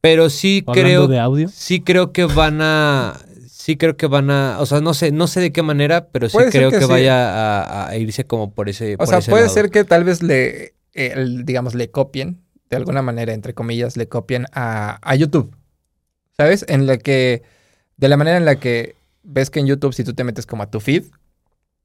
Pero 0.00 0.30
sí 0.30 0.64
creo, 0.72 1.06
de 1.08 1.18
audio. 1.20 1.48
sí 1.48 1.80
creo 1.82 2.10
que 2.12 2.24
van 2.24 2.60
a, 2.62 3.20
sí 3.48 3.76
creo 3.76 3.96
que 3.98 4.06
van 4.06 4.30
a, 4.30 4.56
o 4.58 4.66
sea, 4.66 4.80
no 4.80 4.94
sé, 4.94 5.12
no 5.12 5.26
sé 5.26 5.40
de 5.40 5.52
qué 5.52 5.62
manera, 5.62 6.08
pero 6.08 6.28
sí 6.30 6.32
Puede 6.32 6.50
creo 6.50 6.70
que 6.70 6.78
que, 6.78 6.86
sí. 6.86 6.90
vaya 6.90 7.60
a, 7.62 7.88
a 7.90 7.96
irse 7.98 8.24
como 8.26 8.52
por 8.54 8.68
ese, 8.70 8.96
O 8.98 9.04
por 9.04 9.06
sea, 9.06 9.18
ese 9.18 9.30
puede 9.30 9.44
lado. 9.44 9.54
ser 9.54 9.70
que 9.70 9.84
tal 9.84 10.04
vez 10.04 10.22
le, 10.22 10.74
eh, 10.94 11.14
digamos, 11.44 11.74
le 11.74 11.90
copien, 11.90 12.40
de 12.70 12.76
alguna 12.76 13.02
manera, 13.02 13.34
entre 13.34 13.52
comillas, 13.52 13.96
le 13.98 14.08
copien 14.08 14.46
a, 14.54 14.98
a 15.02 15.14
YouTube. 15.16 15.54
¿Sabes? 16.36 16.64
En 16.68 16.86
la 16.86 16.96
que, 16.96 17.42
de 17.98 18.08
la 18.08 18.16
manera 18.16 18.38
en 18.38 18.46
la 18.46 18.56
que 18.58 18.96
ves 19.22 19.50
que 19.50 19.60
en 19.60 19.66
YouTube, 19.66 19.92
si 19.94 20.04
tú 20.04 20.14
te 20.14 20.24
metes 20.24 20.46
como 20.46 20.62
a 20.62 20.70
tu 20.70 20.80
feed, 20.80 21.04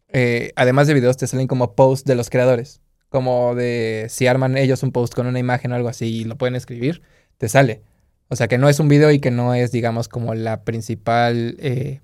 eh, 0.10 0.52
además 0.56 0.88
de 0.88 0.94
videos, 0.94 1.18
te 1.18 1.28
salen 1.28 1.48
como 1.48 1.76
posts 1.76 2.06
de 2.06 2.16
los 2.16 2.30
creadores. 2.30 2.82
Como 3.10 3.56
de 3.56 4.08
si 4.10 4.28
arman 4.28 4.58
ellos 4.58 4.84
un 4.84 4.92
post 4.92 5.14
con 5.14 5.28
una 5.28 5.40
imagen 5.40 5.72
o 5.72 5.76
algo 5.76 5.90
así 5.90 6.06
y 6.22 6.24
lo 6.26 6.38
pueden 6.38 6.56
escribir, 6.56 7.02
te 7.38 7.48
sale. 7.50 7.82
O 8.28 8.36
sea, 8.36 8.48
que 8.48 8.58
no 8.58 8.70
es 8.70 8.80
un 8.80 8.88
video 8.88 9.12
y 9.12 9.20
que 9.20 9.32
no 9.32 9.54
es, 9.54 9.72
digamos, 9.72 10.08
como 10.08 10.34
la 10.34 10.64
principal 10.64 11.56
eh, 11.60 12.02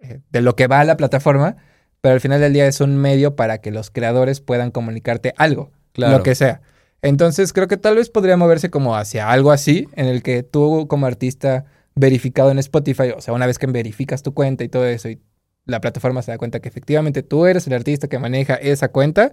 eh, 0.00 0.20
de 0.30 0.40
lo 0.40 0.56
que 0.56 0.66
va 0.66 0.80
a 0.80 0.84
la 0.84 0.96
plataforma, 0.96 1.56
pero 2.00 2.14
al 2.14 2.20
final 2.20 2.40
del 2.40 2.52
día 2.52 2.66
es 2.66 2.80
un 2.80 2.96
medio 2.96 3.36
para 3.36 3.58
que 3.58 3.70
los 3.70 3.90
creadores 3.90 4.40
puedan 4.40 4.70
comunicarte 4.70 5.32
algo, 5.36 5.70
Claro. 5.92 6.18
lo 6.18 6.22
que 6.22 6.34
sea. 6.34 6.60
Entonces 7.02 7.52
creo 7.52 7.68
que 7.68 7.76
tal 7.76 7.96
vez 7.96 8.10
podría 8.10 8.36
moverse 8.36 8.68
como 8.70 8.96
hacia 8.96 9.30
algo 9.30 9.52
así, 9.52 9.86
en 9.94 10.06
el 10.06 10.22
que 10.22 10.42
tú 10.42 10.86
como 10.88 11.06
artista 11.06 11.64
verificado 11.94 12.50
en 12.50 12.58
Spotify, 12.58 13.10
o 13.16 13.20
sea, 13.20 13.34
una 13.34 13.46
vez 13.46 13.58
que 13.58 13.66
verificas 13.66 14.22
tu 14.22 14.34
cuenta 14.34 14.64
y 14.64 14.68
todo 14.68 14.86
eso 14.86 15.08
y 15.08 15.20
la 15.66 15.80
plataforma 15.80 16.22
se 16.22 16.30
da 16.32 16.38
cuenta 16.38 16.60
que 16.60 16.68
efectivamente 16.68 17.22
tú 17.22 17.46
eres 17.46 17.66
el 17.66 17.72
artista 17.72 18.08
que 18.08 18.18
maneja 18.18 18.54
esa 18.54 18.88
cuenta, 18.88 19.32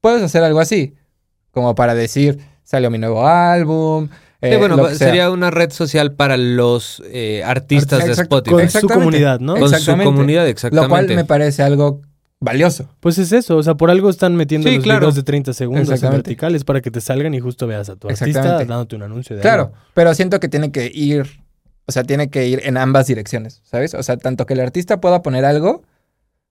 puedes 0.00 0.22
hacer 0.22 0.42
algo 0.42 0.60
así, 0.60 0.94
como 1.50 1.74
para 1.74 1.94
decir, 1.94 2.38
salió 2.64 2.90
mi 2.90 2.98
nuevo 2.98 3.26
álbum. 3.26 4.08
Sí, 4.40 4.48
eh, 4.50 4.56
bueno, 4.56 4.76
lo 4.76 4.88
que 4.88 4.94
sea. 4.94 5.08
sería 5.08 5.30
una 5.30 5.50
red 5.50 5.70
social 5.70 6.14
para 6.14 6.36
los 6.36 7.02
eh, 7.06 7.42
artistas 7.44 8.04
de 8.06 8.12
Spotify. 8.12 8.50
Con 8.52 8.60
su 8.60 8.64
Exactamente. 8.66 8.94
comunidad, 9.04 9.40
¿no? 9.40 9.54
Con 9.56 9.68
su 9.68 9.74
Exactamente. 9.74 10.04
comunidad, 10.04 10.42
Lo 10.44 10.48
exactamente. 10.48 10.88
cual 10.88 11.06
me 11.16 11.24
parece 11.24 11.62
algo 11.62 12.02
valioso. 12.40 12.88
Pues 13.00 13.18
es 13.18 13.32
eso, 13.32 13.56
o 13.56 13.62
sea, 13.64 13.74
por 13.74 13.90
algo 13.90 14.08
están 14.10 14.36
metiendo 14.36 14.68
Sí, 14.68 14.76
los 14.76 14.84
claro. 14.84 15.00
videos 15.00 15.16
de 15.16 15.22
30 15.24 15.52
segundos 15.52 16.02
en 16.02 16.10
verticales 16.10 16.62
para 16.64 16.80
que 16.80 16.90
te 16.92 17.00
salgan 17.00 17.34
y 17.34 17.40
justo 17.40 17.66
veas 17.66 17.88
a 17.88 17.96
tu 17.96 18.06
artista 18.08 18.26
Exactamente. 18.26 18.66
dándote 18.66 18.94
un 18.96 19.02
anuncio 19.02 19.34
de 19.36 19.42
Claro, 19.42 19.62
algo. 19.64 19.74
pero 19.94 20.14
siento 20.14 20.38
que 20.38 20.48
tiene 20.48 20.70
que 20.70 20.88
ir, 20.94 21.26
o 21.88 21.92
sea, 21.92 22.04
tiene 22.04 22.28
que 22.28 22.46
ir 22.46 22.60
en 22.64 22.76
ambas 22.76 23.06
direcciones, 23.06 23.62
¿sabes? 23.64 23.94
O 23.94 24.02
sea, 24.02 24.18
tanto 24.18 24.44
que 24.44 24.52
el 24.52 24.60
artista 24.60 25.00
pueda 25.00 25.22
poner 25.22 25.46
algo, 25.46 25.82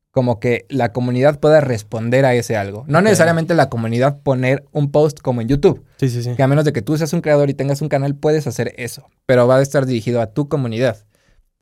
como 0.09 0.39
que 0.39 0.65
la 0.69 0.91
comunidad 0.93 1.39
pueda 1.39 1.61
responder 1.61 2.25
a 2.25 2.33
ese 2.33 2.57
algo. 2.57 2.85
No 2.87 3.01
necesariamente 3.01 3.53
la 3.53 3.69
comunidad 3.69 4.19
poner 4.23 4.65
un 4.71 4.91
post 4.91 5.19
como 5.19 5.41
en 5.41 5.47
YouTube, 5.47 5.85
Sí, 5.97 6.09
sí, 6.09 6.23
sí. 6.23 6.35
que 6.35 6.41
a 6.41 6.47
menos 6.47 6.65
de 6.65 6.73
que 6.73 6.81
tú 6.81 6.97
seas 6.97 7.13
un 7.13 7.21
creador 7.21 7.51
y 7.51 7.53
tengas 7.53 7.83
un 7.83 7.87
canal, 7.87 8.15
puedes 8.15 8.47
hacer 8.47 8.73
eso, 8.77 9.09
pero 9.27 9.47
va 9.47 9.57
a 9.57 9.61
estar 9.61 9.85
dirigido 9.85 10.19
a 10.19 10.33
tu 10.33 10.49
comunidad. 10.49 11.05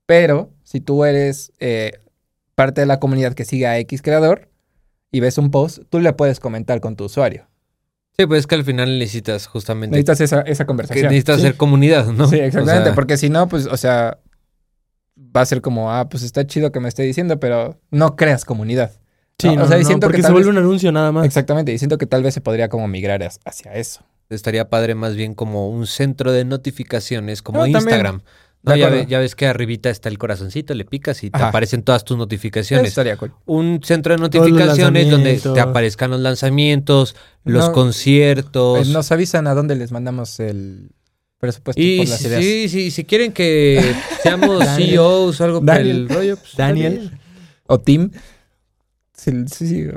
Pero 0.06 0.52
si 0.64 0.80
tú 0.80 1.04
eres 1.04 1.52
eh, 1.60 2.00
parte 2.56 2.80
de 2.80 2.88
la 2.88 3.02
comunidad 3.02 3.34
que 3.34 3.44
sigue 3.44 3.68
a 3.68 3.78
X 3.80 4.02
creador 4.02 4.48
y 5.12 5.20
ves 5.20 5.38
un 5.38 5.52
post, 5.52 5.80
tú 5.90 6.00
le 6.00 6.14
puedes 6.14 6.40
comentar 6.40 6.80
con 6.80 6.96
tu 6.96 7.06
usuario. 7.06 7.48
Sí, 8.18 8.26
pues 8.26 8.40
es 8.42 8.48
que 8.48 8.56
al 8.56 8.64
final 8.64 8.98
necesitas 8.98 9.48
justamente... 9.48 9.92
Necesitas 9.98 10.22
esa, 10.22 10.42
esa 10.42 10.64
que 10.64 10.68
conversación. 10.68 11.08
necesitas 11.08 11.38
Sí. 11.38 11.42
hacer 11.48 11.58
comunidad, 11.58 12.08
¿no? 12.08 12.28
Sí, 12.28 12.38
exactamente, 12.38 12.82
O 12.82 12.86
sea, 12.86 12.96
porque 12.96 13.18
si 13.18 13.30
no, 13.30 13.48
pues, 13.50 13.66
o 13.68 13.76
sea, 13.78 14.20
va 15.18 15.42
a 15.42 15.46
ser 15.46 15.62
como, 15.62 15.92
ah, 15.92 16.08
pues 16.10 16.24
está 16.24 16.46
chido 16.48 16.72
que 16.72 16.80
me 16.80 16.88
esté 16.88 17.04
diciendo, 17.04 17.40
pero 17.40 17.80
no 17.92 18.16
creas 18.16 18.46
comunidad. 18.46 18.92
Sí, 19.40 19.48
¿no? 19.50 19.56
no, 19.56 19.64
o 19.64 19.68
sea, 19.68 19.78
y 19.78 19.82
no, 19.82 19.88
siento 19.88 20.08
porque 20.08 20.18
que 20.18 20.24
se 20.24 20.32
vuelve 20.32 20.48
vez- 20.50 20.58
un 20.58 20.64
anuncio 20.64 20.92
nada 20.94 21.12
más. 21.12 21.26
Exactamente, 21.26 21.74
y 21.74 21.78
siento 21.78 21.98
que 21.98 22.06
tal 22.06 22.24
vez 22.24 22.34
se 22.34 22.42
podría 22.42 22.70
como 22.70 22.88
migrar 22.88 23.22
hacia 23.44 23.74
eso. 23.74 24.02
Estaría 24.30 24.70
padre 24.70 24.96
más 24.96 25.16
bien 25.16 25.36
como 25.36 25.70
un 25.70 25.86
centro 25.86 26.32
de 26.32 26.46
notificaciones, 26.46 27.42
como 27.42 27.60
No, 27.68 27.72
también. 27.72 28.22
No, 28.66 28.76
ya, 28.76 28.86
acuerdo. 28.88 29.06
ve- 29.06 29.10
ya 29.12 29.20
ves 29.20 29.36
que 29.36 29.48
arribita 29.48 29.90
está 29.90 30.10
el 30.10 30.18
corazoncito, 30.18 30.74
le 30.74 30.86
picas 30.86 31.24
y 31.24 31.30
te 31.30 31.38
Ajá. 31.38 31.50
aparecen 31.50 31.84
todas 31.84 32.04
tus 32.04 32.16
Eso 32.16 32.20
notificaciones. 32.20 32.88
estaría 32.90 33.16
cool. 33.18 33.34
Un 33.46 33.80
centro 33.84 34.14
de 34.16 34.22
notificaciones 34.22 35.10
donde 35.10 35.38
te 35.40 35.60
aparezcan 35.60 36.12
los 36.12 36.20
lanzamientos, 36.20 37.16
los 37.44 37.68
No, 37.68 37.72
conciertos. 37.74 38.88
Eh, 38.88 38.92
Nos 38.94 39.12
avisan 39.12 39.48
a 39.48 39.54
dónde 39.54 39.76
les 39.76 39.92
mandamos 39.92 40.40
el 40.40 40.90
presupuesto 41.40 41.82
y 41.82 41.98
por 42.00 42.08
las 42.10 42.20
si, 42.20 42.28
ideas. 42.28 42.42
sí, 42.44 42.70
sí, 42.70 42.92
si 42.92 43.04
quieren 43.06 43.32
que 43.32 43.80
seamos 44.24 44.60
Daniel. 44.60 44.90
CEOs 44.92 45.42
o 45.42 45.44
algo 45.44 45.60
por 45.60 45.66
Daniel. 45.68 45.96
el 45.98 46.10
rollo, 46.10 46.38
pues, 46.38 46.56
Daniel. 46.56 47.12
O 47.68 47.80
Team. 47.80 48.12
Sí, 49.18 49.32
sí, 49.48 49.68
sí, 49.68 49.88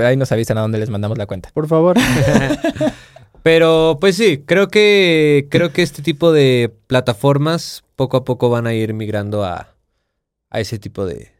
ahí 0.00 0.16
nos 0.16 0.30
avisan 0.30 0.58
a 0.58 0.60
dónde 0.60 0.78
les 0.78 0.90
mandamos 0.90 1.16
la 1.18 1.26
cuenta. 1.26 1.50
Por 1.54 1.66
favor. 1.68 1.96
Pero 3.48 3.96
pues 3.98 4.14
sí, 4.14 4.42
creo 4.44 4.68
que 4.68 5.46
creo 5.50 5.72
que 5.72 5.80
este 5.80 6.02
tipo 6.02 6.32
de 6.32 6.70
plataformas 6.86 7.82
poco 7.96 8.18
a 8.18 8.24
poco 8.24 8.50
van 8.50 8.66
a 8.66 8.74
ir 8.74 8.92
migrando 8.92 9.42
a, 9.42 9.74
a 10.50 10.60
ese 10.60 10.78
tipo 10.78 11.06
de, 11.06 11.30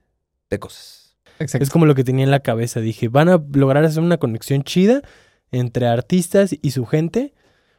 de 0.48 0.58
cosas. 0.58 1.18
Exacto. 1.38 1.62
es 1.64 1.68
como 1.68 1.84
lo 1.84 1.94
que 1.94 2.04
tenía 2.04 2.24
en 2.24 2.30
la 2.30 2.40
cabeza. 2.40 2.80
Dije, 2.80 3.08
van 3.08 3.28
a 3.28 3.38
lograr 3.52 3.84
hacer 3.84 4.02
una 4.02 4.16
conexión 4.16 4.62
chida 4.62 5.02
entre 5.50 5.86
artistas 5.86 6.56
y 6.62 6.70
su 6.70 6.86
gente, 6.86 7.34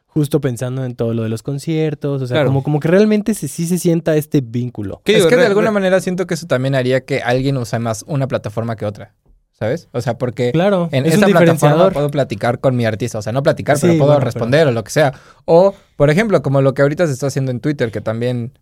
justo 0.05 0.39
pensando 0.41 0.85
en 0.85 0.93
todo 0.95 1.15
lo 1.15 1.23
de 1.23 1.29
los 1.29 1.41
conciertos. 1.41 2.21
O 2.21 2.27
sea, 2.27 2.35
Claro. 2.35 2.49
como, 2.49 2.61
como 2.61 2.79
que 2.79 2.87
realmente 2.87 3.33
se, 3.33 3.47
sí 3.47 3.65
se 3.65 3.79
sienta 3.79 4.15
este 4.15 4.41
vínculo. 4.41 5.01
¿Qué 5.05 5.13
es 5.13 5.17
digo? 5.17 5.29
que 5.29 5.37
de 5.37 5.47
alguna 5.47 5.71
manera 5.71 5.99
siento 6.01 6.27
que 6.27 6.35
eso 6.35 6.45
también 6.45 6.75
haría 6.75 7.01
que 7.03 7.23
alguien 7.23 7.57
use 7.57 7.79
más 7.79 8.05
una 8.05 8.27
plataforma 8.27 8.75
que 8.75 8.85
otra. 8.85 9.15
¿Sabes? 9.59 9.89
O 9.91 9.99
sea, 9.99 10.17
porque 10.17 10.51
Claro, 10.53 10.87
en 10.93 11.05
es 11.05 11.15
esta 11.15 11.27
plataforma 11.27 11.89
puedo 11.91 12.09
platicar 12.09 12.59
con 12.59 12.77
mi 12.77 12.85
artista. 12.85 13.17
O 13.17 13.21
sea, 13.21 13.33
no 13.33 13.43
platicar, 13.43 13.75
Sí, 13.77 13.81
pero 13.87 13.97
puedo 13.97 14.11
bueno, 14.13 14.23
responder 14.23 14.67
o 14.67 14.71
lo 14.71 14.83
que 14.85 14.91
sea. 14.91 15.13
O, 15.43 15.75
por 15.97 16.09
ejemplo, 16.09 16.41
como 16.41 16.61
lo 16.61 16.73
que 16.73 16.81
ahorita 16.81 17.05
se 17.07 17.13
está 17.13 17.27
haciendo 17.27 17.51
en 17.51 17.59
Twitter, 17.59 17.91
que 17.91 17.99
también 17.99 18.57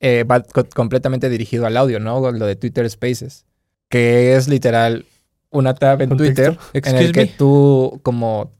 eh, 0.00 0.24
va 0.24 0.40
co- 0.42 0.66
completamente 0.74 1.28
dirigido 1.28 1.66
al 1.66 1.76
audio, 1.76 2.00
¿no? 2.00 2.32
Lo 2.32 2.46
de 2.46 2.56
Twitter 2.56 2.88
Spaces. 2.90 3.44
Que 3.88 4.34
es 4.34 4.48
literal 4.48 5.06
una 5.50 5.74
tab 5.74 6.02
en 6.02 6.08
Contexto. 6.08 6.54
Twitter 6.72 6.82
en 6.90 6.96
el 6.96 7.12
que 7.12 7.20
me. 7.20 7.26
tú, 7.28 8.00
como 8.02 8.50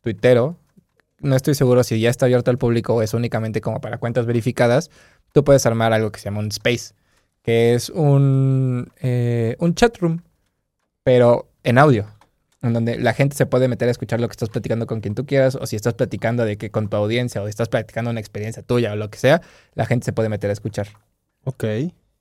tuitero, 0.00 0.56
no 1.20 1.36
estoy 1.36 1.54
seguro 1.54 1.84
si 1.84 2.00
ya 2.00 2.10
está 2.10 2.26
abierto 2.26 2.50
al 2.50 2.58
público 2.58 2.94
o 2.94 3.02
es 3.02 3.14
únicamente 3.14 3.60
como 3.60 3.80
para 3.80 3.98
cuentas 3.98 4.26
verificadas, 4.26 4.90
tú 5.32 5.44
puedes 5.44 5.64
armar 5.66 5.92
algo 5.92 6.10
que 6.12 6.18
se 6.20 6.24
llama 6.26 6.40
un 6.40 6.48
space, 6.48 6.94
que 7.42 7.74
es 7.74 7.88
un, 7.90 8.90
eh, 9.00 9.56
un 9.60 9.74
chat 9.74 9.96
room, 9.98 10.22
pero 11.06 11.48
en 11.62 11.78
audio, 11.78 12.04
en 12.62 12.72
donde 12.72 12.98
la 12.98 13.14
gente 13.14 13.36
se 13.36 13.46
puede 13.46 13.68
meter 13.68 13.86
a 13.86 13.92
escuchar 13.92 14.20
lo 14.20 14.26
que 14.26 14.32
estás 14.32 14.48
platicando 14.48 14.88
con 14.88 15.00
quien 15.00 15.14
tú 15.14 15.24
quieras, 15.24 15.54
o 15.54 15.64
si 15.64 15.76
estás 15.76 15.94
platicando 15.94 16.44
de 16.44 16.58
que 16.58 16.72
con 16.72 16.88
tu 16.88 16.96
audiencia, 16.96 17.40
o 17.40 17.46
estás 17.46 17.68
platicando 17.68 18.10
una 18.10 18.18
experiencia 18.18 18.64
tuya 18.64 18.92
o 18.92 18.96
lo 18.96 19.08
que 19.08 19.16
sea, 19.16 19.40
la 19.74 19.86
gente 19.86 20.04
se 20.04 20.12
puede 20.12 20.28
meter 20.28 20.50
a 20.50 20.52
escuchar. 20.52 20.88
Ok. 21.44 21.62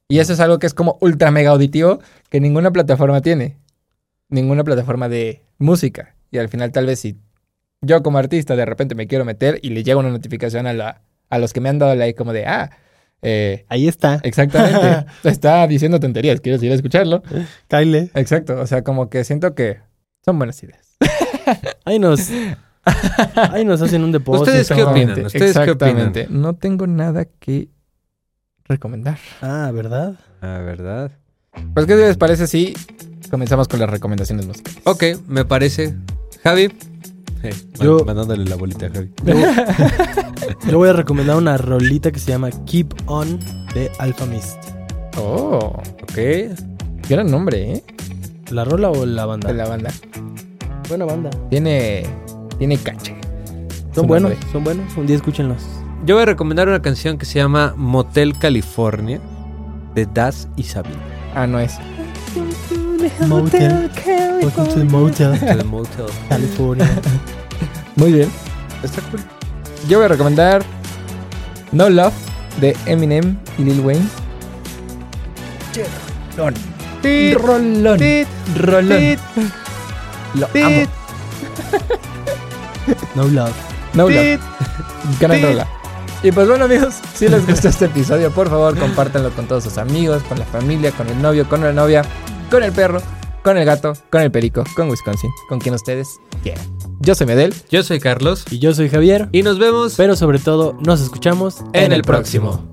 Y 0.07 0.19
eso 0.19 0.33
es 0.33 0.39
algo 0.39 0.59
que 0.59 0.67
es 0.67 0.75
como 0.75 0.99
ultra 1.01 1.31
mega 1.31 1.49
auditivo 1.49 1.97
que 2.29 2.39
ninguna 2.39 2.69
plataforma 2.69 3.21
tiene. 3.21 3.57
Ninguna 4.29 4.63
plataforma 4.63 5.09
de 5.09 5.41
música. 5.57 6.13
Y 6.29 6.37
al 6.37 6.49
final 6.49 6.71
tal 6.71 6.85
vez 6.85 6.99
si 6.99 7.17
yo 7.81 8.03
como 8.03 8.19
artista 8.19 8.55
de 8.55 8.65
repente 8.65 8.93
me 8.93 9.07
quiero 9.07 9.25
meter 9.25 9.57
y 9.63 9.69
le 9.69 9.83
llega 9.83 9.97
una 9.97 10.11
notificación 10.11 10.67
a, 10.67 10.73
la, 10.73 11.01
a 11.31 11.39
los 11.39 11.53
que 11.53 11.59
me 11.59 11.69
han 11.69 11.79
dado 11.79 11.95
like 11.95 12.15
como 12.15 12.33
de, 12.33 12.45
ah, 12.45 12.69
eh, 13.25 13.65
Ahí 13.69 13.87
está. 13.87 14.19
exactamente, 14.23 15.05
está 15.23 15.65
diciendo 15.67 15.99
tonterías, 15.99 16.39
quieres 16.41 16.61
ir 16.63 16.71
a 16.71 16.75
escucharlo. 16.75 17.23
Kyle. 17.67 18.11
Exacto, 18.13 18.59
o 18.59 18.67
sea, 18.67 18.83
como 18.83 19.09
que 19.09 19.23
siento 19.23 19.55
que 19.55 19.79
son 20.23 20.37
buenas 20.37 20.61
ideas. 20.63 20.97
Ahí 21.85 21.99
nos, 21.99 22.31
ahí 23.35 23.63
nos 23.65 23.81
hacen 23.81 24.03
un 24.03 24.11
depósito. 24.11 24.43
¿Ustedes 24.43 24.67
qué 24.69 24.81
opinan? 24.83 25.19
Exactamente, 25.19 25.25
¿Ustedes 25.25 25.57
qué 25.59 25.71
opinan? 25.71 26.41
No 26.41 26.55
tengo 26.55 26.87
nada 26.87 27.25
que 27.25 27.69
recomendar. 28.65 29.19
Ah, 29.41 29.71
¿verdad? 29.73 30.15
Ah, 30.41 30.61
¿verdad? 30.65 31.11
Pues, 31.73 31.85
¿qué 31.85 31.95
les 31.95 32.17
parece 32.17 32.47
si 32.47 32.73
comenzamos 33.29 33.67
con 33.67 33.79
las 33.79 33.89
recomendaciones 33.89 34.45
musicales? 34.47 34.81
Ok, 34.85 35.03
me 35.27 35.45
parece. 35.45 35.95
Javi. 36.43 36.71
Yo- 37.79 37.97
man- 37.97 38.07
mandándole 38.17 38.45
la 38.45 38.55
bolita 38.55 38.87
a 38.87 38.89
Javi. 38.89 39.09
Yo, 40.69 40.77
voy 40.77 40.89
a 40.89 40.93
recomendar 40.93 41.37
una 41.37 41.57
rolita 41.57 42.11
que 42.11 42.19
se 42.19 42.31
llama 42.31 42.49
Keep 42.65 42.93
On 43.07 43.39
de 43.73 43.91
Alpha 43.99 44.25
Mist. 44.25 44.57
Oh, 45.17 45.73
Ok. 46.03 46.17
gran 47.09 47.29
nombre, 47.29 47.73
¿eh? 47.73 47.83
¿La 48.51 48.63
rola 48.65 48.89
o 48.89 49.05
la 49.05 49.25
banda? 49.25 49.49
De 49.49 49.55
la 49.55 49.67
banda. 49.67 49.91
Buena 50.89 51.05
banda. 51.05 51.29
Tiene, 51.49 52.05
tiene 52.59 52.77
caché. 52.77 53.15
Son 53.93 54.07
buenos, 54.07 54.31
nombre. 54.31 54.51
son 54.51 54.63
buenos. 54.63 54.97
Un 54.97 55.07
día 55.07 55.15
escúchenlos. 55.15 55.63
Yo 56.05 56.15
voy 56.15 56.23
a 56.23 56.25
recomendar 56.27 56.67
una 56.67 56.81
canción 56.81 57.17
que 57.17 57.25
se 57.25 57.39
llama 57.39 57.73
Motel 57.77 58.37
California 58.37 59.19
de 59.95 60.05
Das 60.05 60.47
y 60.57 60.63
Sabina. 60.63 60.99
Ah, 61.33 61.47
no 61.47 61.59
es. 61.59 61.73
Motel. 63.27 63.91
Welcome 64.41 64.67
to 64.67 64.75
the 64.75 64.85
Motel, 64.85 65.39
The 65.39 65.63
Motel. 65.63 66.07
California. 66.29 66.87
Muy 67.95 68.11
bien. 68.11 68.29
Está 68.83 69.01
cool. 69.11 69.21
Yo 69.87 69.99
voy 69.99 70.05
a 70.05 70.09
recomendar 70.09 70.63
No 71.71 71.89
Love 71.89 72.13
de 72.59 72.75
Eminem 72.85 73.37
y 73.57 73.63
Lil 73.63 73.79
Wayne. 73.81 74.07
Rolón. 76.37 76.53
Rolón. 77.03 77.99
Rolón. 78.55 79.17
Lo 80.33 80.47
amo. 80.47 80.85
No 83.15 83.23
love. 83.25 83.53
No 83.93 84.09
Love. 84.09 84.39
Gran 85.19 85.41
rola. 85.41 85.67
Y 86.23 86.31
pues 86.31 86.47
bueno 86.47 86.65
amigos, 86.65 86.95
si 87.13 87.27
les 87.27 87.45
gustó 87.45 87.69
este 87.69 87.85
episodio, 87.85 88.31
por 88.31 88.49
favor 88.49 88.77
compártanlo 88.77 89.29
con 89.31 89.47
todos 89.47 89.63
sus 89.63 89.77
amigos, 89.77 90.23
con 90.23 90.39
la 90.39 90.45
familia, 90.45 90.91
con 90.91 91.07
el 91.07 91.21
novio, 91.21 91.47
con 91.47 91.61
la 91.61 91.71
novia, 91.71 92.03
con 92.55 92.63
el 92.63 92.71
perro, 92.71 93.01
con 93.43 93.57
el 93.57 93.65
gato, 93.65 93.91
con 94.09 94.21
el 94.21 94.31
perico, 94.31 94.63
con 94.77 94.89
Wisconsin, 94.89 95.29
con 95.49 95.59
quien 95.59 95.75
ustedes 95.75 96.21
quieran. 96.41 96.65
Yo 97.01 97.13
soy 97.13 97.27
Medel. 97.27 97.53
Yo 97.69 97.83
soy 97.83 97.99
Carlos 97.99 98.45
Y 98.49 98.59
yo 98.59 98.73
soy 98.73 98.87
Javier. 98.87 99.27
y 99.33 99.43
nos 99.43 99.59
vemos 99.59 99.95
Pero 99.97 100.15
sobre 100.15 100.39
todo, 100.39 100.77
nos 100.79 101.01
escuchamos 101.01 101.57
en 101.73 101.91
el 101.91 102.03
próximo. 102.03 102.63